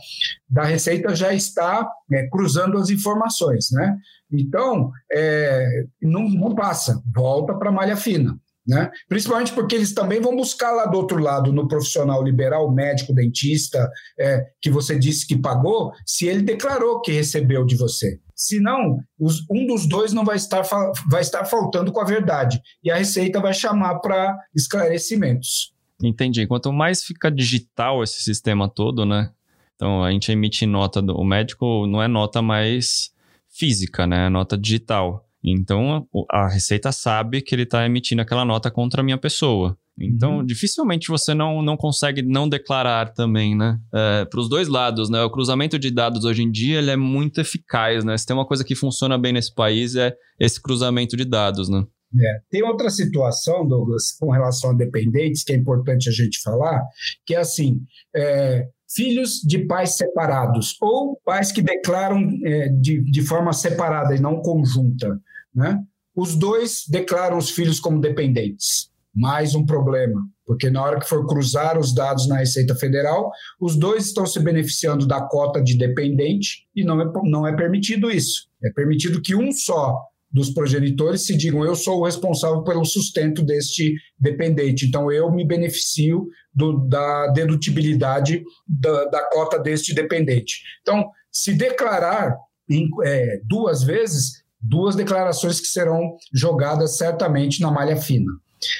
da 0.49 0.63
Receita, 0.63 1.17
já 1.17 1.35
está 1.35 1.91
é, 2.13 2.29
cruzando 2.29 2.79
as 2.79 2.89
informações. 2.89 3.71
Né? 3.73 3.97
Então, 4.33 4.93
é, 5.13 5.85
não, 6.01 6.29
não 6.29 6.55
passa, 6.55 7.03
volta 7.13 7.53
para 7.55 7.71
a 7.71 7.73
malha 7.73 7.97
fina. 7.97 8.39
Né? 8.67 8.91
Principalmente 9.09 9.53
porque 9.55 9.75
eles 9.75 9.95
também 9.95 10.21
vão 10.21 10.37
buscar 10.37 10.71
lá 10.73 10.85
do 10.85 10.99
outro 10.99 11.19
lado, 11.19 11.53
no 11.53 11.67
profissional 11.67 12.23
liberal, 12.23 12.71
médico, 12.71 13.15
dentista, 13.15 13.91
é, 14.21 14.45
que 14.61 14.71
você 14.71 14.99
disse 14.99 15.27
que 15.27 15.39
pagou, 15.39 15.91
se 16.07 16.27
ele 16.27 16.43
declarou 16.43 17.01
que 17.01 17.11
recebeu 17.11 17.65
de 17.65 17.75
você. 17.75 18.21
Senão, 18.39 19.01
os, 19.19 19.45
um 19.51 19.67
dos 19.67 19.89
dois 19.89 20.13
não 20.13 20.25
vai 20.25 20.37
estar, 20.37 20.63
vai 21.11 21.21
estar 21.21 21.45
faltando 21.45 21.91
com 21.91 22.01
a 22.01 22.05
verdade. 22.05 22.61
E 22.85 22.91
a 22.91 22.97
Receita 22.97 23.41
vai 23.41 23.53
chamar 23.53 23.99
para 23.99 24.39
esclarecimentos. 24.55 25.75
Entendi. 26.01 26.47
Quanto 26.47 26.73
mais 26.73 27.03
fica 27.03 27.33
digital 27.33 28.05
esse 28.05 28.23
sistema 28.23 28.69
todo, 28.69 29.05
né? 29.05 29.33
Então, 29.75 30.05
a 30.05 30.13
gente 30.13 30.31
emite 30.31 30.67
nota, 30.67 31.03
do, 31.03 31.17
o 31.17 31.25
médico 31.25 31.85
não 31.89 32.01
é 32.01 32.07
nota 32.07 32.41
mais 32.41 33.11
física, 33.49 34.07
né? 34.07 34.29
Nota 34.29 34.57
digital. 34.57 35.29
Então 35.43 36.07
a 36.31 36.49
Receita 36.49 36.93
sabe 36.93 37.41
que 37.41 37.55
ele 37.55 37.63
está 37.63 37.87
emitindo 37.87 38.23
aquela 38.23 38.45
nota 38.45 38.71
contra 38.71 39.01
a 39.01 39.05
minha 39.05 39.19
pessoa. 39.19 39.77
Então, 40.01 40.39
uhum. 40.39 40.45
dificilmente 40.45 41.09
você 41.09 41.35
não, 41.35 41.63
não 41.63 41.77
consegue 41.77 42.23
não 42.23 42.49
declarar 42.49 43.13
também, 43.13 43.57
né? 43.57 43.79
É, 43.93 44.25
Para 44.25 44.41
os 44.41 44.49
dois 44.49 44.69
lados, 44.69 45.11
né? 45.11 45.23
O 45.23 45.31
cruzamento 45.31 45.79
de 45.79 45.91
dados 45.91 46.25
hoje 46.25 46.43
em 46.43 46.51
dia 46.51 46.79
ele 46.79 46.91
é 46.91 46.97
muito 46.97 47.41
eficaz, 47.41 48.05
né? 48.05 48.17
Se 48.17 48.27
tem 48.27 48.37
uma 48.37 48.47
coisa 48.47 48.65
que 48.65 48.75
funciona 48.75 49.19
bem 49.19 49.33
nesse 49.33 49.55
país 49.55 49.97
é 49.97 50.15
esse 50.39 50.61
cruzamento 50.63 51.17
de 51.17 51.25
dados, 51.25 51.69
né? 51.69 51.85
É. 52.17 52.41
Tem 52.51 52.63
outra 52.63 52.89
situação, 52.89 53.67
Douglas, 53.67 54.13
com 54.19 54.31
relação 54.31 54.71
a 54.71 54.75
dependentes, 54.75 55.43
que 55.43 55.53
é 55.53 55.57
importante 55.57 56.09
a 56.09 56.13
gente 56.13 56.41
falar, 56.43 56.83
que 57.27 57.35
é 57.35 57.39
assim: 57.39 57.81
é, 58.17 58.67
filhos 58.91 59.41
de 59.45 59.67
pais 59.67 59.97
separados 59.97 60.77
ou 60.81 61.21
pais 61.25 61.53
que 61.53 61.61
declaram 61.61 62.27
é, 62.45 62.69
de, 62.69 63.03
de 63.03 63.23
forma 63.23 63.53
separada 63.53 64.15
e 64.15 64.21
não 64.21 64.41
conjunta. 64.41 65.21
Né? 65.55 65.79
Os 66.17 66.35
dois 66.35 66.85
declaram 66.89 67.37
os 67.37 67.51
filhos 67.51 67.79
como 67.79 68.01
dependentes. 68.01 68.91
Mais 69.19 69.53
um 69.53 69.67
problema, 69.67 70.23
porque 70.47 70.71
na 70.71 70.81
hora 70.81 71.01
que 71.01 71.09
for 71.09 71.27
cruzar 71.27 71.77
os 71.77 71.93
dados 71.93 72.29
na 72.29 72.39
Receita 72.39 72.77
Federal, 72.77 73.33
os 73.61 73.77
dois 73.77 74.07
estão 74.07 74.25
se 74.25 74.39
beneficiando 74.39 75.09
da 75.09 75.21
cota 75.21 75.61
de 75.61 75.77
dependente 75.77 76.69
e 76.75 76.85
não 76.85 77.01
é, 77.01 77.13
não 77.25 77.45
é 77.45 77.57
permitido 77.57 78.13
isso. 78.13 78.49
É 78.63 78.71
permitido 78.71 79.21
que 79.21 79.35
um 79.35 79.51
só 79.51 79.99
dos 80.31 80.51
progenitores 80.51 81.27
se 81.27 81.37
digam 81.37 81.65
eu 81.65 81.75
sou 81.75 81.99
o 81.99 82.05
responsável 82.05 82.63
pelo 82.63 82.85
sustento 82.85 83.43
deste 83.43 83.95
dependente, 84.17 84.87
então 84.87 85.11
eu 85.11 85.33
me 85.33 85.45
beneficio 85.45 86.29
do, 86.55 86.87
da 86.87 87.27
dedutibilidade 87.33 88.45
da, 88.69 89.05
da, 89.07 89.29
cota 89.31 89.59
deste 89.59 89.93
dependente. 89.93 90.63
Então, 90.83 91.11
se 91.33 91.55
declarar 91.55 92.37
em, 92.71 92.89
é, 93.05 93.41
duas 93.49 93.83
vezes, 93.83 94.45
duas 94.61 94.95
declarações 94.95 95.61
que 95.61 95.67
serão 95.67 96.17
jogadas 96.33 96.97
certamente 96.99 97.61
na 97.61 97.71
malha 97.73 97.97
fina. 97.97 98.31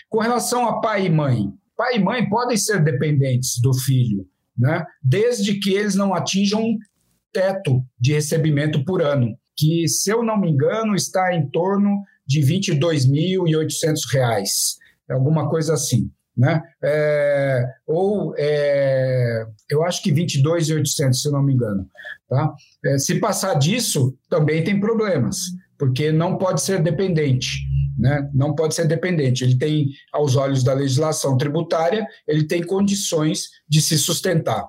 Com 0.09 0.21
relação 0.21 0.69
a 0.69 0.81
pai 0.81 1.07
e 1.07 1.11
mãe, 1.11 1.53
pai 1.77 1.97
e 1.97 2.03
mãe 2.03 2.29
podem 2.29 2.57
ser 2.57 2.83
dependentes 2.83 3.61
do 3.61 3.73
filho, 3.73 4.27
né? 4.57 4.85
desde 5.03 5.59
que 5.59 5.75
eles 5.75 5.95
não 5.95 6.15
atinjam 6.15 6.63
um 6.63 6.79
teto 7.33 7.83
de 7.99 8.13
recebimento 8.13 8.85
por 8.85 9.03
ano 9.03 9.37
que, 9.59 9.89
se 9.89 10.11
eu 10.11 10.23
não 10.23 10.41
me 10.41 10.49
engano, 10.49 10.95
está 10.95 11.35
em 11.35 11.51
torno 11.51 12.05
de 12.25 12.41
R$ 12.41 12.61
22.800, 12.61 14.77
alguma 15.11 15.51
coisa 15.51 15.75
assim. 15.75 16.09
Né? 16.37 16.63
É, 16.81 17.65
ou 17.85 18.33
é, 18.39 19.45
eu 19.69 19.83
acho 19.83 20.01
que 20.01 20.13
22,800, 20.13 21.21
se 21.21 21.27
eu 21.27 21.33
não 21.33 21.43
me 21.43 21.53
engano. 21.53 21.85
Tá? 22.29 22.55
É, 22.85 22.99
se 22.99 23.19
passar 23.19 23.55
disso, 23.55 24.17
também 24.31 24.63
tem 24.63 24.79
problemas, 24.79 25.41
porque 25.77 26.13
não 26.13 26.39
pode 26.39 26.63
ser 26.63 26.81
dependente. 26.81 27.59
Né? 27.99 28.31
Não 28.33 28.55
pode 28.55 28.75
ser 28.75 28.87
dependente. 28.87 29.43
Ele 29.43 29.59
tem, 29.59 29.89
aos 30.13 30.37
olhos 30.37 30.63
da 30.63 30.73
legislação 30.73 31.37
tributária, 31.37 32.07
ele 32.27 32.47
tem 32.47 32.63
condições 32.63 33.49
de 33.69 33.83
se 33.83 33.99
sustentar. 33.99 34.67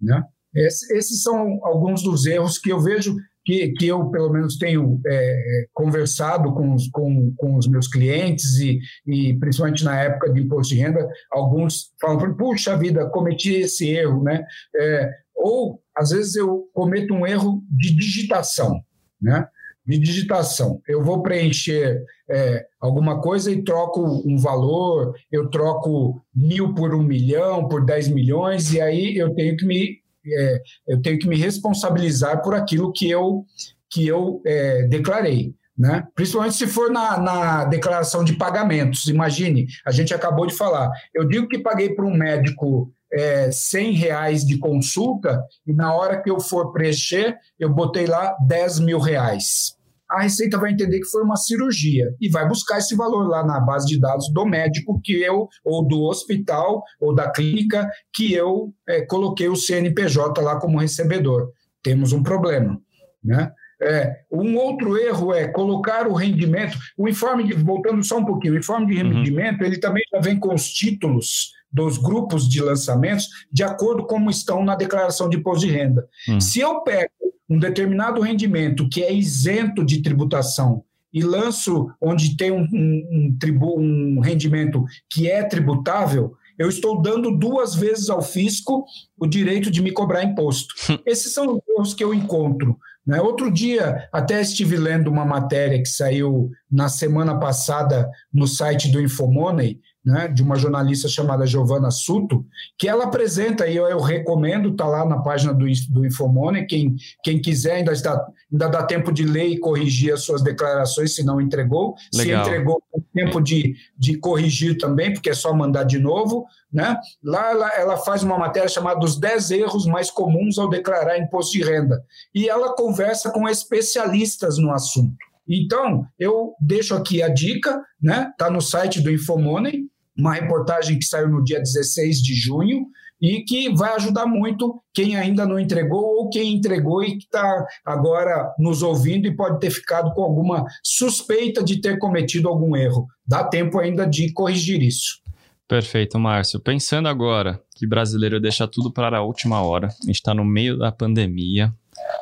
Né? 0.00 0.22
esses 0.54 1.22
são 1.22 1.60
alguns 1.62 2.02
dos 2.02 2.24
erros 2.24 2.58
que 2.58 2.70
eu 2.70 2.80
vejo 2.80 3.14
que, 3.48 3.68
que 3.72 3.86
eu, 3.86 4.10
pelo 4.10 4.30
menos, 4.30 4.58
tenho 4.58 5.00
é, 5.06 5.66
conversado 5.72 6.52
com 6.52 6.74
os, 6.74 6.86
com, 6.88 7.32
com 7.34 7.56
os 7.56 7.66
meus 7.66 7.88
clientes 7.88 8.58
e, 8.58 8.78
e, 9.06 9.38
principalmente 9.38 9.84
na 9.84 9.98
época 9.98 10.30
de 10.30 10.42
imposto 10.42 10.74
de 10.74 10.80
renda, 10.80 11.08
alguns 11.32 11.90
falam, 11.98 12.36
puxa 12.36 12.76
vida, 12.76 13.08
cometi 13.08 13.54
esse 13.54 13.88
erro, 13.88 14.22
né? 14.22 14.44
É, 14.76 15.10
ou, 15.34 15.80
às 15.96 16.10
vezes, 16.10 16.36
eu 16.36 16.68
cometo 16.74 17.14
um 17.14 17.26
erro 17.26 17.62
de 17.70 17.94
digitação, 17.94 18.82
né? 19.20 19.48
De 19.88 19.98
digitação. 19.98 20.82
Eu 20.86 21.02
vou 21.02 21.22
preencher 21.22 22.04
é, 22.30 22.66
alguma 22.78 23.22
coisa 23.22 23.50
e 23.50 23.64
troco 23.64 24.02
um 24.04 24.36
valor, 24.36 25.14
eu 25.32 25.48
troco 25.48 26.20
mil 26.34 26.74
por 26.74 26.94
um 26.94 27.02
milhão, 27.02 27.66
por 27.66 27.86
dez 27.86 28.06
milhões, 28.06 28.74
e 28.74 28.80
aí 28.82 29.16
eu 29.16 29.34
tenho 29.34 29.56
que 29.56 29.64
me 29.64 29.98
é, 30.30 30.62
eu 30.86 31.00
tenho 31.00 31.18
que 31.18 31.26
me 31.26 31.36
responsabilizar 31.36 32.42
por 32.42 32.54
aquilo 32.54 32.92
que 32.92 33.08
eu, 33.08 33.46
que 33.90 34.06
eu 34.06 34.42
é, 34.44 34.82
declarei. 34.82 35.54
Né? 35.76 36.06
Principalmente 36.14 36.56
se 36.56 36.66
for 36.66 36.90
na, 36.90 37.18
na 37.18 37.64
declaração 37.64 38.22
de 38.24 38.34
pagamentos. 38.34 39.06
Imagine, 39.06 39.66
a 39.86 39.90
gente 39.90 40.12
acabou 40.12 40.46
de 40.46 40.54
falar. 40.54 40.90
Eu 41.14 41.26
digo 41.26 41.48
que 41.48 41.60
paguei 41.60 41.94
para 41.94 42.04
um 42.04 42.14
médico 42.14 42.92
é, 43.10 43.50
100 43.50 43.92
reais 43.92 44.44
de 44.44 44.58
consulta 44.58 45.42
e 45.66 45.72
na 45.72 45.94
hora 45.94 46.20
que 46.20 46.30
eu 46.30 46.40
for 46.40 46.72
preencher, 46.72 47.38
eu 47.58 47.70
botei 47.70 48.06
lá 48.06 48.36
10 48.46 48.80
mil 48.80 48.98
reais. 48.98 49.77
A 50.10 50.22
Receita 50.22 50.58
vai 50.58 50.72
entender 50.72 51.00
que 51.00 51.10
foi 51.10 51.22
uma 51.22 51.36
cirurgia 51.36 52.14
e 52.20 52.28
vai 52.28 52.48
buscar 52.48 52.78
esse 52.78 52.96
valor 52.96 53.28
lá 53.28 53.44
na 53.44 53.60
base 53.60 53.86
de 53.86 54.00
dados 54.00 54.32
do 54.32 54.46
médico 54.46 55.00
que 55.02 55.20
eu, 55.20 55.48
ou 55.64 55.86
do 55.86 56.02
hospital, 56.04 56.82
ou 57.00 57.14
da 57.14 57.30
clínica 57.30 57.90
que 58.14 58.32
eu 58.32 58.72
é, 58.88 59.02
coloquei 59.02 59.48
o 59.48 59.56
CNPJ 59.56 60.40
lá 60.40 60.58
como 60.58 60.78
recebedor. 60.78 61.50
Temos 61.82 62.12
um 62.12 62.22
problema. 62.22 62.80
Né? 63.22 63.50
É, 63.80 64.12
um 64.32 64.56
outro 64.56 64.96
erro 64.96 65.32
é 65.32 65.46
colocar 65.48 66.06
o 66.08 66.14
rendimento. 66.14 66.76
O 66.96 67.08
informe, 67.08 67.44
de, 67.44 67.54
voltando 67.54 68.02
só 68.02 68.18
um 68.18 68.24
pouquinho, 68.24 68.54
o 68.54 68.58
informe 68.58 68.86
de 68.86 69.02
uhum. 69.02 69.12
rendimento 69.12 69.60
uhum. 69.60 69.66
ele 69.66 69.78
também 69.78 70.02
já 70.12 70.20
vem 70.20 70.38
com 70.38 70.54
os 70.54 70.68
títulos 70.68 71.52
dos 71.70 71.98
grupos 71.98 72.48
de 72.48 72.62
lançamentos 72.62 73.26
de 73.52 73.62
acordo 73.62 74.06
com 74.06 74.18
como 74.18 74.30
estão 74.30 74.64
na 74.64 74.74
declaração 74.74 75.28
de 75.28 75.36
imposto 75.36 75.66
de 75.66 75.72
renda. 75.72 76.08
Hum. 76.28 76.40
Se 76.40 76.60
eu 76.60 76.82
pego 76.82 77.12
um 77.48 77.58
determinado 77.58 78.20
rendimento 78.20 78.88
que 78.88 79.02
é 79.02 79.12
isento 79.12 79.84
de 79.84 80.02
tributação 80.02 80.84
e 81.12 81.22
lanço 81.22 81.90
onde 82.00 82.36
tem 82.36 82.52
um, 82.52 82.66
um, 82.72 83.08
um, 83.10 83.36
tribu, 83.38 83.78
um 83.78 84.20
rendimento 84.20 84.84
que 85.10 85.28
é 85.30 85.42
tributável, 85.42 86.34
eu 86.58 86.68
estou 86.68 87.00
dando 87.00 87.30
duas 87.30 87.74
vezes 87.74 88.10
ao 88.10 88.20
fisco 88.20 88.84
o 89.16 89.26
direito 89.26 89.70
de 89.70 89.80
me 89.80 89.92
cobrar 89.92 90.24
imposto. 90.24 90.74
Esses 91.06 91.32
são 91.32 91.54
os 91.54 91.60
erros 91.68 91.94
que 91.94 92.02
eu 92.02 92.12
encontro. 92.12 92.76
Né? 93.06 93.20
Outro 93.22 93.50
dia, 93.50 94.06
até 94.12 94.40
estive 94.40 94.76
lendo 94.76 95.08
uma 95.08 95.24
matéria 95.24 95.78
que 95.78 95.88
saiu 95.88 96.50
na 96.70 96.88
semana 96.88 97.38
passada 97.38 98.10
no 98.32 98.46
site 98.46 98.90
do 98.90 99.00
Infomoney, 99.00 99.80
né, 100.04 100.28
de 100.28 100.42
uma 100.42 100.56
jornalista 100.56 101.08
chamada 101.08 101.46
Giovana 101.46 101.90
Suto, 101.90 102.44
que 102.78 102.88
ela 102.88 103.04
apresenta, 103.04 103.66
e 103.66 103.76
eu, 103.76 103.86
eu 103.86 104.00
recomendo, 104.00 104.70
está 104.70 104.86
lá 104.86 105.04
na 105.04 105.18
página 105.18 105.52
do, 105.52 105.66
do 105.90 106.06
Infomone, 106.06 106.66
quem, 106.66 106.96
quem 107.22 107.40
quiser 107.40 107.76
ainda, 107.76 107.92
está, 107.92 108.26
ainda 108.50 108.68
dá 108.68 108.82
tempo 108.82 109.12
de 109.12 109.24
ler 109.24 109.48
e 109.48 109.58
corrigir 109.58 110.12
as 110.12 110.22
suas 110.22 110.42
declarações, 110.42 111.14
se 111.14 111.24
não 111.24 111.40
entregou. 111.40 111.94
Legal. 112.14 112.44
Se 112.44 112.50
entregou, 112.50 112.82
tempo 113.18 113.40
de, 113.40 113.74
de 113.96 114.16
corrigir 114.18 114.78
também, 114.78 115.12
porque 115.12 115.30
é 115.30 115.34
só 115.34 115.52
mandar 115.52 115.84
de 115.84 115.98
novo. 115.98 116.46
Né? 116.72 116.96
Lá 117.22 117.50
ela, 117.50 117.68
ela 117.74 117.96
faz 117.96 118.22
uma 118.22 118.38
matéria 118.38 118.68
chamada 118.68 119.04
Os 119.04 119.18
10 119.18 119.50
erros 119.50 119.86
mais 119.86 120.10
comuns 120.10 120.58
ao 120.58 120.68
declarar 120.68 121.18
imposto 121.18 121.52
de 121.52 121.64
renda. 121.64 122.04
E 122.34 122.48
ela 122.48 122.74
conversa 122.74 123.30
com 123.30 123.48
especialistas 123.48 124.58
no 124.58 124.70
assunto. 124.70 125.27
Então, 125.48 126.04
eu 126.18 126.54
deixo 126.60 126.94
aqui 126.94 127.22
a 127.22 127.28
dica, 127.28 127.80
né? 128.00 128.28
Está 128.30 128.50
no 128.50 128.60
site 128.60 129.00
do 129.00 129.10
Infomoney, 129.10 129.86
uma 130.16 130.34
reportagem 130.34 130.98
que 130.98 131.04
saiu 131.04 131.28
no 131.28 131.42
dia 131.42 131.58
16 131.58 132.20
de 132.22 132.34
junho 132.34 132.86
e 133.20 133.42
que 133.42 133.74
vai 133.74 133.94
ajudar 133.94 134.26
muito 134.26 134.80
quem 134.94 135.16
ainda 135.16 135.46
não 135.46 135.58
entregou 135.58 136.02
ou 136.02 136.28
quem 136.28 136.54
entregou 136.54 137.02
e 137.02 137.18
que 137.18 137.24
está 137.24 137.66
agora 137.84 138.52
nos 138.58 138.82
ouvindo 138.82 139.26
e 139.26 139.34
pode 139.34 139.58
ter 139.58 139.70
ficado 139.70 140.12
com 140.14 140.22
alguma 140.22 140.64
suspeita 140.82 141.62
de 141.62 141.80
ter 141.80 141.98
cometido 141.98 142.48
algum 142.48 142.76
erro. 142.76 143.06
Dá 143.26 143.44
tempo 143.44 143.78
ainda 143.78 144.06
de 144.06 144.32
corrigir 144.32 144.82
isso. 144.82 145.20
Perfeito, 145.66 146.18
Márcio. 146.18 146.60
Pensando 146.60 147.08
agora 147.08 147.60
que 147.76 147.86
brasileiro 147.86 148.40
deixa 148.40 148.66
tudo 148.66 148.92
para 148.92 149.18
a 149.18 149.22
última 149.22 149.62
hora, 149.62 149.88
a 149.88 150.06
gente 150.06 150.16
está 150.16 150.32
no 150.32 150.44
meio 150.44 150.78
da 150.78 150.90
pandemia, 150.90 151.72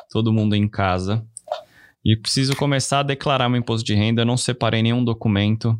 todo 0.09 0.33
mundo 0.33 0.55
em 0.55 0.67
casa, 0.67 1.25
e 2.07 2.15
preciso 2.15 2.55
começar 2.55 2.99
a 2.99 3.03
declarar 3.03 3.49
meu 3.49 3.59
imposto 3.59 3.85
de 3.85 3.93
renda, 3.93 4.21
eu 4.21 4.25
não 4.25 4.37
separei 4.37 4.81
nenhum 4.81 5.03
documento, 5.03 5.77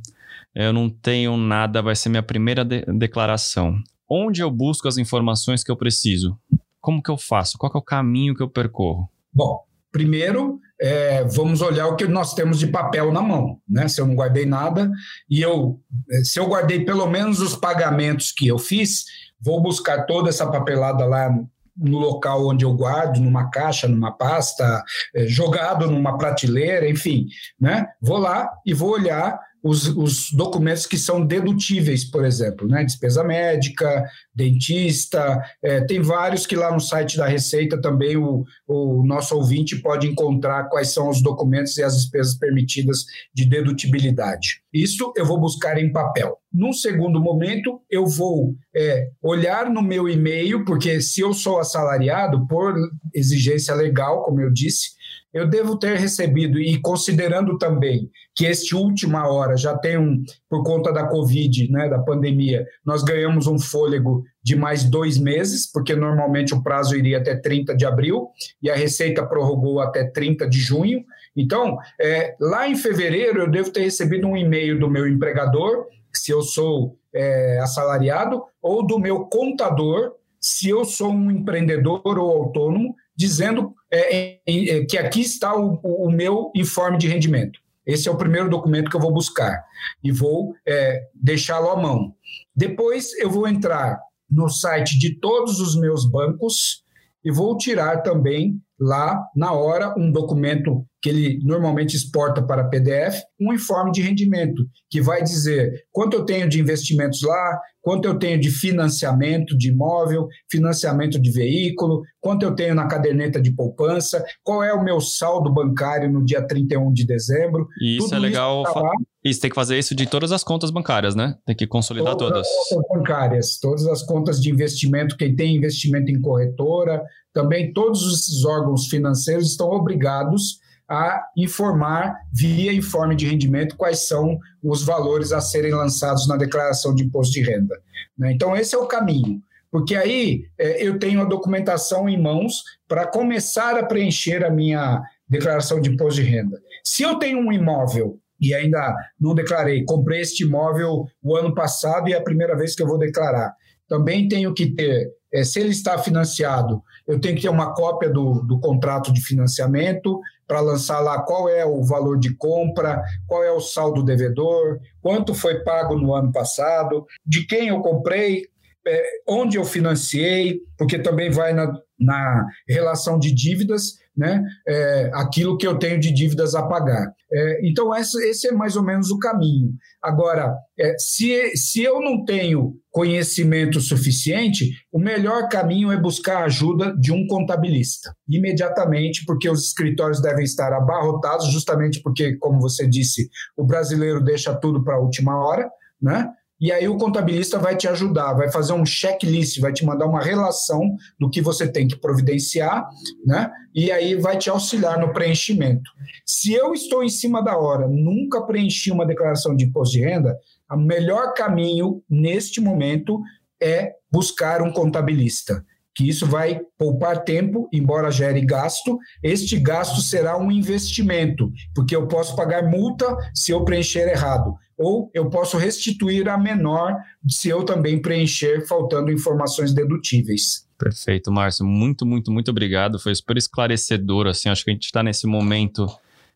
eu 0.54 0.74
não 0.74 0.90
tenho 0.90 1.38
nada, 1.38 1.82
vai 1.82 1.96
ser 1.96 2.10
minha 2.10 2.22
primeira 2.22 2.66
de 2.66 2.82
declaração. 2.98 3.82
Onde 4.10 4.42
eu 4.42 4.52
busco 4.52 4.90
as 4.90 4.98
informações 4.98 5.64
que 5.64 5.72
eu 5.72 5.78
preciso? 5.78 6.38
Como 6.82 7.02
que 7.02 7.10
eu 7.10 7.18
faço? 7.18 7.58
Qual 7.58 7.72
é 7.74 7.78
o 7.78 7.82
caminho 7.82 8.36
que 8.36 8.44
eu 8.44 8.50
percorro? 8.50 9.10
Bom, 9.34 9.64
primeiro 9.90 10.60
é, 10.82 11.24
vamos 11.24 11.62
olhar 11.62 11.88
o 11.88 11.96
que 11.96 12.06
nós 12.06 12.34
temos 12.34 12.60
de 12.60 12.68
papel 12.68 13.10
na 13.14 13.22
mão, 13.22 13.62
né? 13.66 13.88
Se 13.88 14.02
eu 14.02 14.06
não 14.06 14.14
guardei 14.14 14.46
nada 14.46 14.92
e 15.30 15.42
eu, 15.42 15.80
se 16.24 16.42
eu 16.42 16.48
guardei 16.48 16.84
pelo 16.84 17.08
menos 17.08 17.40
os 17.40 17.56
pagamentos 17.56 18.34
que 18.34 18.48
eu 18.48 18.60
fiz, 18.60 19.06
vou 19.40 19.62
buscar 19.62 20.06
toda 20.06 20.28
essa 20.28 20.46
papelada 20.46 21.06
lá 21.06 21.34
no 21.78 21.98
local 22.00 22.48
onde 22.48 22.66
eu 22.66 22.74
guardo, 22.74 23.20
numa 23.20 23.50
caixa, 23.50 23.88
numa 23.88 24.12
pasta, 24.12 24.84
é, 25.16 25.28
jogado 25.28 25.90
numa 25.90 26.18
prateleira, 26.18 26.90
enfim, 26.90 27.28
né? 27.60 27.88
Vou 28.02 28.18
lá 28.18 28.50
e 28.66 28.74
vou 28.74 28.92
olhar 28.92 29.40
os, 29.68 29.88
os, 29.88 30.32
documentos 30.32 30.86
que 30.86 30.98
são 30.98 31.26
dedutíveis, 31.26 32.06
por 32.06 32.24
exemplo, 32.24 32.68
né? 32.68 32.84
despesa 32.84 33.24
médica, 33.24 34.06
dentista, 34.34 35.42
é, 35.62 35.82
tem 35.82 36.02
vários 36.02 36.46
que 36.46 36.56
lá 36.56 36.72
no 36.72 36.80
site 36.80 37.18
da 37.18 37.28
Receita 37.28 37.80
também 37.80 38.16
o, 38.18 38.46
o 38.68 39.06
nosso 39.06 39.36
ouvinte 39.36 39.76
pode 39.78 40.08
encontrar 40.08 40.70
quais 40.70 40.94
são 40.94 41.10
os 41.10 41.22
documentos 41.22 41.78
e 41.78 41.84
as 41.84 41.96
despesas 41.96 42.36
permitidas 42.38 43.06
de 43.34 43.46
dedutibilidade. 43.46 44.62
Isso 44.74 45.12
eu 45.16 45.26
vou 45.26 45.40
buscar 45.40 45.78
em 45.78 45.92
papel. 45.92 46.38
Num 46.54 46.72
segundo 46.72 47.20
momento, 47.20 47.82
eu 47.90 48.06
vou 48.06 48.56
é, 48.76 49.10
olhar 49.22 49.70
no 49.70 49.82
meu 49.82 50.08
e-mail, 50.08 50.64
porque 50.64 51.02
se 51.02 51.22
eu 51.22 51.34
sou 51.34 51.60
assalariado, 51.60 52.48
por 52.48 52.74
exigência 53.14 53.76
legal, 53.76 54.24
como 54.24 54.42
eu 54.42 54.52
disse, 54.52 54.97
eu 55.38 55.48
devo 55.48 55.78
ter 55.78 55.98
recebido, 55.98 56.60
e 56.60 56.82
considerando 56.82 57.60
também 57.60 58.10
que 58.36 58.46
este 58.46 58.76
última 58.76 59.28
hora 59.28 59.56
já 59.56 59.78
tem 59.78 59.96
um, 59.96 60.24
por 60.50 60.64
conta 60.64 60.92
da 60.92 61.06
Covid, 61.08 61.72
né, 61.72 61.88
da 61.88 62.00
pandemia, 62.00 62.66
nós 62.84 63.04
ganhamos 63.04 63.46
um 63.46 63.60
fôlego 63.60 64.24
de 64.42 64.56
mais 64.56 64.84
dois 64.84 65.20
meses, 65.20 65.72
porque 65.72 65.96
normalmente 65.96 66.56
o 66.56 66.64
prazo 66.64 66.96
iria 66.96 67.20
até 67.20 67.36
30 67.36 67.76
de 67.76 67.86
abril, 67.86 68.30
e 68.62 68.70
a 68.70 68.76
Receita 68.76 69.24
prorrogou 69.24 69.80
até 69.80 70.06
30 70.06 70.50
de 70.50 70.60
junho. 70.60 71.06
Então, 71.36 71.78
é, 72.02 72.36
lá 72.40 72.68
em 72.68 72.76
fevereiro, 72.76 73.42
eu 73.42 73.52
devo 73.52 73.70
ter 73.70 73.82
recebido 73.82 74.26
um 74.26 74.36
e-mail 74.36 74.80
do 74.80 74.90
meu 74.90 75.08
empregador, 75.08 75.86
se 76.12 76.32
eu 76.32 76.42
sou 76.42 76.98
é, 77.14 77.60
assalariado, 77.60 78.42
ou 78.60 78.86
do 78.86 78.98
meu 78.98 79.26
contador, 79.26 80.14
se 80.42 80.70
eu 80.70 80.84
sou 80.84 81.12
um 81.12 81.30
empreendedor 81.30 82.02
ou 82.04 82.44
autônomo, 82.44 82.96
dizendo 83.16 83.76
é, 83.92 84.40
é, 84.46 84.86
que 84.86 84.98
aqui 84.98 85.22
está 85.22 85.56
o, 85.56 85.80
o, 85.84 86.12
meu 86.12 86.52
informe 86.56 86.98
de 86.98 87.08
rendimento. 87.08 87.60
Esse 87.86 88.10
é 88.10 88.12
o 88.12 88.18
primeiro 88.18 88.50
documento 88.50 88.90
que 88.90 88.96
eu 88.96 89.02
vou 89.02 89.14
buscar 89.14 89.64
e 90.04 90.12
vou 90.12 90.54
é, 90.68 91.08
deixá-lo 91.14 91.70
à 91.70 91.76
mão. 91.76 92.14
Depois 92.56 93.14
eu 93.20 93.30
vou 93.30 93.48
entrar 93.48 94.00
no 94.30 94.50
site 94.50 95.00
de 95.00 95.18
todos 95.20 95.60
os 95.62 95.80
meus 95.80 96.10
bancos 96.10 96.84
e 97.24 97.32
vou 97.32 97.58
tirar 97.58 98.02
também 98.04 98.62
lá 98.80 99.26
na 99.36 99.54
hora 99.54 99.94
um 99.98 100.12
documento 100.12 100.86
que 101.08 101.10
ele 101.10 101.40
normalmente 101.42 101.96
exporta 101.96 102.42
para 102.42 102.68
PDF, 102.68 103.22
um 103.40 103.54
informe 103.54 103.94
de 103.94 104.02
rendimento, 104.02 104.68
que 104.90 105.02
vai 105.02 105.24
dizer 105.24 105.86
quanto 105.90 106.18
eu 106.18 106.26
tenho 106.26 106.50
de 106.50 106.60
investimentos 106.60 107.22
lá, 107.22 107.62
quanto 107.82 108.06
eu 108.06 108.20
tenho 108.20 108.38
de 108.38 108.52
financiamento 108.52 109.58
de 109.58 109.70
imóvel, 109.70 110.28
financiamento 110.52 111.18
de 111.18 111.32
veículo, 111.32 112.02
quanto 112.20 112.44
eu 112.44 112.54
tenho 112.54 112.76
na 112.76 112.88
caderneta 112.90 113.42
de 113.42 113.56
poupança, 113.56 114.22
qual 114.44 114.62
é 114.62 114.74
o 114.74 114.84
meu 114.84 115.00
saldo 115.00 115.50
bancário 115.50 116.12
no 116.12 116.26
dia 116.26 116.46
31 116.46 116.92
de 116.92 117.06
dezembro. 117.06 117.70
E 117.80 117.96
isso 117.96 118.14
é 118.14 118.20
legal. 118.20 118.64
Isso, 118.64 118.74
tá 118.74 118.92
isso 119.24 119.40
tem 119.40 119.50
que 119.50 119.56
fazer 119.56 119.80
isso 119.80 119.96
de 119.96 120.08
todas 120.08 120.34
as 120.34 120.44
contas 120.44 120.72
bancárias, 120.72 121.16
né? 121.16 121.38
Tem 121.46 121.56
que 121.56 121.66
consolidar 121.66 122.18
todas. 122.18 122.46
Todas 122.46 122.60
as 122.60 122.70
contas 122.70 122.98
bancárias, 122.98 123.60
todas 123.62 123.88
as 123.88 124.04
contas 124.04 124.42
de 124.42 124.52
investimento, 124.52 125.16
quem 125.16 125.34
tem 125.34 125.56
investimento 125.56 126.12
em 126.12 126.20
corretora, 126.20 127.02
também 127.34 127.72
todos 127.72 128.02
esses 128.14 128.44
órgãos 128.44 128.88
financeiros 128.88 129.52
estão 129.52 129.70
obrigados 129.70 130.60
a 130.90 131.28
informar 131.36 132.16
via 132.34 132.74
informe 132.74 133.16
de 133.16 133.28
rendimento 133.28 133.76
quais 133.76 134.08
são 134.08 134.40
os 134.64 134.84
valores 134.84 135.32
a 135.32 135.42
serem 135.42 135.74
lançados 135.74 136.28
na 136.28 136.38
declaração 136.38 136.96
de 136.96 137.04
imposto 137.04 137.34
de 137.34 137.42
renda. 137.42 137.76
Né? 138.18 138.32
Então, 138.32 138.56
esse 138.56 138.74
é 138.74 138.78
o 138.78 138.88
caminho, 138.88 139.42
porque 139.70 139.96
aí 139.96 140.46
é, 140.58 140.86
eu 140.86 140.98
tenho 140.98 141.22
a 141.22 141.26
documentação 141.26 142.08
em 142.08 142.22
mãos 142.22 142.64
para 142.88 143.06
começar 143.06 143.78
a 143.78 143.86
preencher 143.86 144.46
a 144.46 144.50
minha 144.50 145.02
declaração 145.28 145.82
de 145.82 145.90
imposto 145.90 146.22
de 146.22 146.28
renda. 146.28 146.60
Se 146.84 147.04
eu 147.04 147.20
tenho 147.20 147.40
um 147.40 147.52
imóvel 147.52 148.18
e 148.40 148.54
ainda 148.54 148.96
não 149.20 149.36
declarei, 149.36 149.84
comprei 149.84 150.22
este 150.22 150.44
imóvel 150.44 151.06
o 151.22 151.36
ano 151.36 151.54
passado 151.54 152.08
e 152.08 152.14
é 152.14 152.18
a 152.18 152.24
primeira 152.24 152.56
vez 152.56 152.76
que 152.76 152.82
eu 152.82 152.88
vou 152.88 152.98
declarar, 152.98 153.54
também 153.90 154.28
tenho 154.28 154.54
que 154.54 154.68
ter, 154.68 155.10
é, 155.34 155.44
se 155.44 155.60
ele 155.60 155.70
está 155.70 155.98
financiado, 155.98 156.82
eu 157.08 157.20
tenho 157.20 157.36
que 157.36 157.42
ter 157.42 157.50
uma 157.50 157.74
cópia 157.74 158.10
do, 158.10 158.42
do 158.44 158.60
contrato 158.60 159.12
de 159.12 159.22
financiamento 159.22 160.20
para 160.48 160.62
lançar 160.62 161.00
lá 161.02 161.22
qual 161.22 161.50
é 161.50 161.66
o 161.66 161.84
valor 161.84 162.18
de 162.18 162.34
compra, 162.36 163.04
qual 163.28 163.44
é 163.44 163.52
o 163.52 163.60
saldo 163.60 164.04
devedor, 164.04 164.80
quanto 165.02 165.34
foi 165.34 165.64
pago 165.64 165.96
no 165.96 166.14
ano 166.16 166.32
passado, 166.32 167.06
de 167.26 167.46
quem 167.46 167.68
eu 167.68 167.82
comprei, 167.82 168.46
é, 168.88 169.04
onde 169.28 169.58
eu 169.58 169.66
financiei, 169.66 170.62
porque 170.78 170.98
também 170.98 171.30
vai 171.30 171.52
na, 171.52 171.74
na 172.00 172.46
relação 172.68 173.20
de 173.20 173.34
dívidas, 173.34 174.00
né, 174.18 174.44
é, 174.68 175.12
aquilo 175.14 175.58
que 175.58 175.68
eu 175.68 175.78
tenho 175.78 176.00
de 176.00 176.12
dívidas 176.12 176.56
a 176.56 176.64
pagar. 176.64 177.14
É, 177.32 177.68
então, 177.68 177.94
esse, 177.96 178.18
esse, 178.28 178.48
é 178.48 178.52
mais 178.52 178.76
ou 178.76 178.84
menos 178.84 179.12
o 179.12 179.20
caminho. 179.20 179.74
Agora, 180.02 180.56
é, 180.80 180.96
se, 180.98 181.56
se 181.56 181.84
eu 181.84 182.02
não 182.02 182.26
tenho 182.26 182.74
conhecimento 182.90 183.80
suficiente, 183.80 184.72
o 184.92 184.98
melhor 184.98 185.48
caminho 185.50 185.92
é 185.92 186.02
buscar 186.02 186.38
a 186.40 186.46
ajuda 186.46 186.96
de 186.98 187.12
um 187.12 187.28
contabilista, 187.28 188.16
imediatamente, 188.28 189.24
porque 189.26 189.50
os 189.50 189.66
escritórios 189.66 190.22
devem 190.22 190.44
estar 190.44 190.74
abarrotados, 190.74 191.52
justamente 191.52 192.02
porque, 192.02 192.38
como 192.38 192.60
você 192.60 192.88
disse, 192.88 193.30
o 193.56 193.66
brasileiro 193.66 194.24
deixa 194.24 194.56
tudo 194.56 194.84
para 194.84 194.96
a 194.96 195.00
última 195.00 195.38
hora, 195.38 195.70
né? 196.02 196.28
E 196.60 196.72
aí 196.72 196.88
o 196.88 196.98
contabilista 196.98 197.60
vai 197.60 197.76
te 197.76 197.88
ajudar, 197.88 198.34
vai 198.34 198.52
fazer 198.52 198.74
um 198.74 198.86
checklist, 198.86 199.60
vai 199.60 199.72
te 199.72 199.86
mandar 199.86 200.08
uma 200.08 200.22
relação 200.22 200.96
do 201.20 201.30
que 201.30 201.42
você 201.42 201.68
tem 201.68 201.88
que 201.88 201.96
providenciar, 201.96 202.88
né? 203.26 203.52
E 203.76 203.92
aí 203.92 204.16
vai 204.16 204.38
te 204.38 204.50
auxiliar 204.50 205.00
no 205.00 205.14
preenchimento. 205.14 205.90
Se 206.26 206.54
eu 206.54 206.74
estou 206.74 207.04
em 207.04 207.10
cima 207.10 207.44
da 207.44 207.58
hora, 207.58 207.88
nunca 207.88 208.42
preenchi 208.42 208.92
uma 208.92 209.06
declaração 209.06 209.56
de 209.56 209.66
imposto 209.66 209.94
de 209.94 210.02
renda, 210.02 210.36
o 210.72 210.78
melhor 210.78 211.34
caminho 211.34 212.02
neste 212.10 212.60
momento 212.60 213.22
é 213.62 213.94
buscar 214.12 214.62
um 214.62 214.72
contabilista 214.72 215.64
que 215.98 216.08
isso 216.08 216.28
vai 216.28 216.62
poupar 216.78 217.24
tempo, 217.24 217.68
embora 217.74 218.12
gere 218.12 218.42
gasto. 218.42 219.00
Este 219.24 219.60
gasto 219.60 220.00
será 220.00 220.38
um 220.38 220.52
investimento, 220.52 221.52
porque 221.74 221.96
eu 221.96 222.08
posso 222.08 222.36
pagar 222.36 222.70
multa 222.70 223.18
se 223.34 223.52
eu 223.52 223.66
preencher 223.66 224.08
errado, 224.08 224.54
ou 224.78 225.10
eu 225.14 225.30
posso 225.30 225.58
restituir 225.58 226.30
a 226.30 226.38
menor 226.38 226.96
se 227.28 227.50
eu 227.50 227.64
também 227.64 228.02
preencher 228.02 228.68
faltando 228.68 229.12
informações 229.12 229.74
dedutíveis. 229.74 230.68
Perfeito, 230.78 231.32
Márcio. 231.32 231.66
Muito, 231.66 232.06
muito, 232.06 232.32
muito 232.32 232.52
obrigado. 232.52 233.00
Foi 233.00 233.14
super 233.16 233.38
esclarecedor. 233.38 234.28
Assim, 234.28 234.50
acho 234.50 234.64
que 234.64 234.70
a 234.70 234.74
gente 234.74 234.86
está 234.86 235.02
nesse 235.02 235.26
momento 235.26 235.88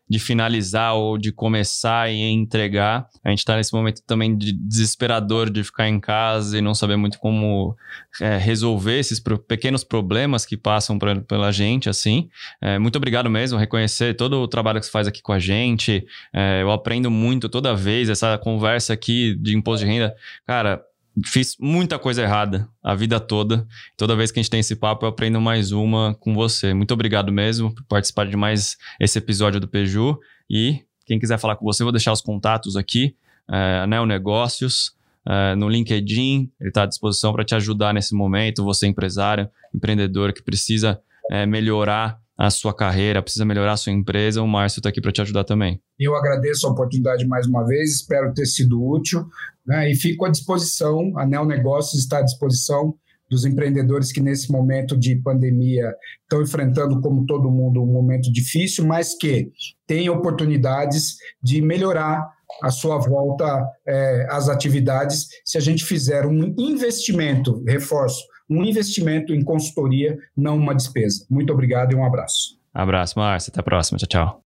de 0.08 0.18
finalizar 0.18 0.94
ou 0.94 1.16
de 1.16 1.32
começar 1.32 2.10
e 2.10 2.20
entregar. 2.20 3.08
A 3.24 3.30
gente 3.30 3.38
está 3.38 3.56
nesse 3.56 3.72
momento 3.72 4.02
também 4.06 4.36
de 4.36 4.52
desesperador 4.52 5.48
de 5.48 5.64
ficar 5.64 5.88
em 5.88 5.98
casa 5.98 6.58
e 6.58 6.60
não 6.60 6.74
saber 6.74 6.96
muito 6.96 7.18
como 7.18 7.74
é, 8.20 8.36
resolver 8.36 8.98
esses 8.98 9.18
pro 9.18 9.38
pequenos 9.38 9.84
problemas 9.84 10.44
que 10.44 10.56
passam 10.56 10.98
pra, 10.98 11.20
pela 11.20 11.50
gente, 11.50 11.88
assim. 11.88 12.28
É, 12.60 12.78
muito 12.78 12.96
obrigado 12.96 13.30
mesmo, 13.30 13.58
reconhecer 13.58 14.14
todo 14.14 14.40
o 14.40 14.48
trabalho 14.48 14.80
que 14.80 14.86
você 14.86 14.92
faz 14.92 15.08
aqui 15.08 15.22
com 15.22 15.32
a 15.32 15.38
gente. 15.38 16.04
É, 16.32 16.62
eu 16.62 16.70
aprendo 16.70 17.10
muito 17.10 17.48
toda 17.48 17.74
vez, 17.74 18.08
essa 18.08 18.36
conversa 18.38 18.92
aqui 18.92 19.34
de 19.36 19.56
imposto 19.56 19.86
de 19.86 19.90
renda. 19.90 20.14
Cara, 20.46 20.82
fiz 21.24 21.56
muita 21.60 21.98
coisa 21.98 22.22
errada 22.22 22.68
a 22.82 22.94
vida 22.94 23.20
toda. 23.20 23.66
Toda 23.96 24.16
vez 24.16 24.30
que 24.30 24.38
a 24.38 24.42
gente 24.42 24.50
tem 24.50 24.60
esse 24.60 24.76
papo, 24.76 25.04
eu 25.04 25.10
aprendo 25.10 25.40
mais 25.40 25.72
uma 25.72 26.14
com 26.18 26.34
você. 26.34 26.72
Muito 26.72 26.94
obrigado 26.94 27.32
mesmo 27.32 27.74
por 27.74 27.84
participar 27.84 28.26
de 28.26 28.36
mais 28.36 28.76
esse 28.98 29.18
episódio 29.18 29.60
do 29.60 29.68
Peju. 29.68 30.18
E 30.48 30.80
quem 31.04 31.18
quiser 31.18 31.38
falar 31.38 31.56
com 31.56 31.64
você, 31.64 31.82
vou 31.82 31.92
deixar 31.92 32.12
os 32.12 32.20
contatos 32.20 32.76
aqui. 32.76 33.14
É, 33.50 33.86
Negócios, 34.06 34.94
é, 35.26 35.54
no 35.54 35.68
LinkedIn, 35.68 36.50
ele 36.60 36.68
está 36.68 36.84
à 36.84 36.86
disposição 36.86 37.32
para 37.32 37.44
te 37.44 37.54
ajudar 37.54 37.92
nesse 37.92 38.14
momento. 38.14 38.64
Você, 38.64 38.86
empresário, 38.86 39.48
empreendedor 39.74 40.32
que 40.32 40.42
precisa 40.42 41.00
é, 41.30 41.44
melhorar 41.46 42.21
a 42.36 42.50
sua 42.50 42.74
carreira, 42.74 43.22
precisa 43.22 43.44
melhorar 43.44 43.72
a 43.72 43.76
sua 43.76 43.92
empresa, 43.92 44.42
o 44.42 44.48
Márcio 44.48 44.80
está 44.80 44.88
aqui 44.88 45.00
para 45.00 45.12
te 45.12 45.20
ajudar 45.20 45.44
também. 45.44 45.80
Eu 45.98 46.16
agradeço 46.16 46.66
a 46.66 46.70
oportunidade 46.70 47.26
mais 47.26 47.46
uma 47.46 47.64
vez, 47.64 47.96
espero 47.96 48.32
ter 48.32 48.46
sido 48.46 48.82
útil 48.82 49.26
né, 49.66 49.90
e 49.90 49.94
fico 49.94 50.24
à 50.24 50.30
disposição, 50.30 51.12
a 51.16 51.26
Neo 51.26 51.44
Negócios 51.44 52.02
está 52.02 52.18
à 52.18 52.22
disposição 52.22 52.94
dos 53.32 53.46
empreendedores 53.46 54.12
que 54.12 54.20
nesse 54.20 54.52
momento 54.52 54.94
de 54.94 55.16
pandemia 55.16 55.94
estão 56.22 56.42
enfrentando, 56.42 57.00
como 57.00 57.24
todo 57.24 57.50
mundo, 57.50 57.82
um 57.82 57.86
momento 57.86 58.30
difícil, 58.30 58.84
mas 58.84 59.14
que 59.14 59.50
têm 59.86 60.10
oportunidades 60.10 61.16
de 61.42 61.62
melhorar 61.62 62.30
a 62.62 62.70
sua 62.70 62.98
volta 62.98 63.66
é, 63.86 64.26
às 64.28 64.50
atividades 64.50 65.28
se 65.46 65.56
a 65.56 65.60
gente 65.62 65.82
fizer 65.82 66.26
um 66.26 66.54
investimento, 66.58 67.64
reforço, 67.66 68.22
um 68.52 68.64
investimento 68.64 69.32
em 69.32 69.42
consultoria, 69.42 70.18
não 70.36 70.56
uma 70.56 70.74
despesa. 70.74 71.26
Muito 71.30 71.52
obrigado 71.52 71.92
e 71.92 71.96
um 71.96 72.04
abraço. 72.04 72.58
Abraço, 72.72 73.18
Márcio. 73.18 73.50
Até 73.50 73.60
a 73.60 73.62
próxima. 73.62 73.98
Tchau, 73.98 74.08
tchau. 74.08 74.42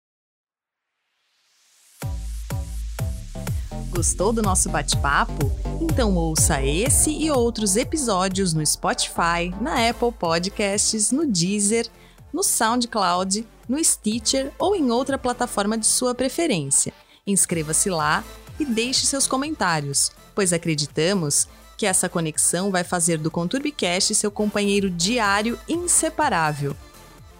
Gostou 3.89 4.33
do 4.33 4.41
nosso 4.41 4.69
bate-papo? 4.69 5.49
Então 5.79 6.15
ouça 6.15 6.61
esse 6.61 7.11
e 7.11 7.31
outros 7.31 7.77
episódios 7.77 8.53
no 8.53 8.65
Spotify, 8.65 9.53
na 9.61 9.89
Apple 9.89 10.11
Podcasts, 10.11 11.11
no 11.11 11.25
Deezer, 11.25 11.87
no 12.33 12.43
SoundCloud, 12.43 13.47
no 13.69 13.81
Stitcher 13.81 14.51
ou 14.59 14.75
em 14.75 14.91
outra 14.91 15.17
plataforma 15.17 15.77
de 15.77 15.85
sua 15.85 16.13
preferência. 16.13 16.91
Inscreva-se 17.25 17.89
lá 17.89 18.21
e 18.59 18.65
deixe 18.65 19.05
seus 19.05 19.27
comentários, 19.27 20.11
pois 20.35 20.51
acreditamos 20.51 21.47
que 21.77 21.85
essa 21.85 22.09
conexão 22.09 22.71
vai 22.71 22.83
fazer 22.83 23.17
do 23.17 23.31
ConturbiCast 23.31 24.15
seu 24.15 24.31
companheiro 24.31 24.89
diário 24.89 25.59
inseparável. 25.67 26.75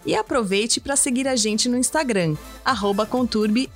E 0.06 0.16
aproveite 0.16 0.80
para 0.80 0.96
seguir 0.96 1.28
a 1.28 1.36
gente 1.36 1.68
no 1.68 1.78
Instagram, 1.78 2.36
@conturbi_. 3.10 3.70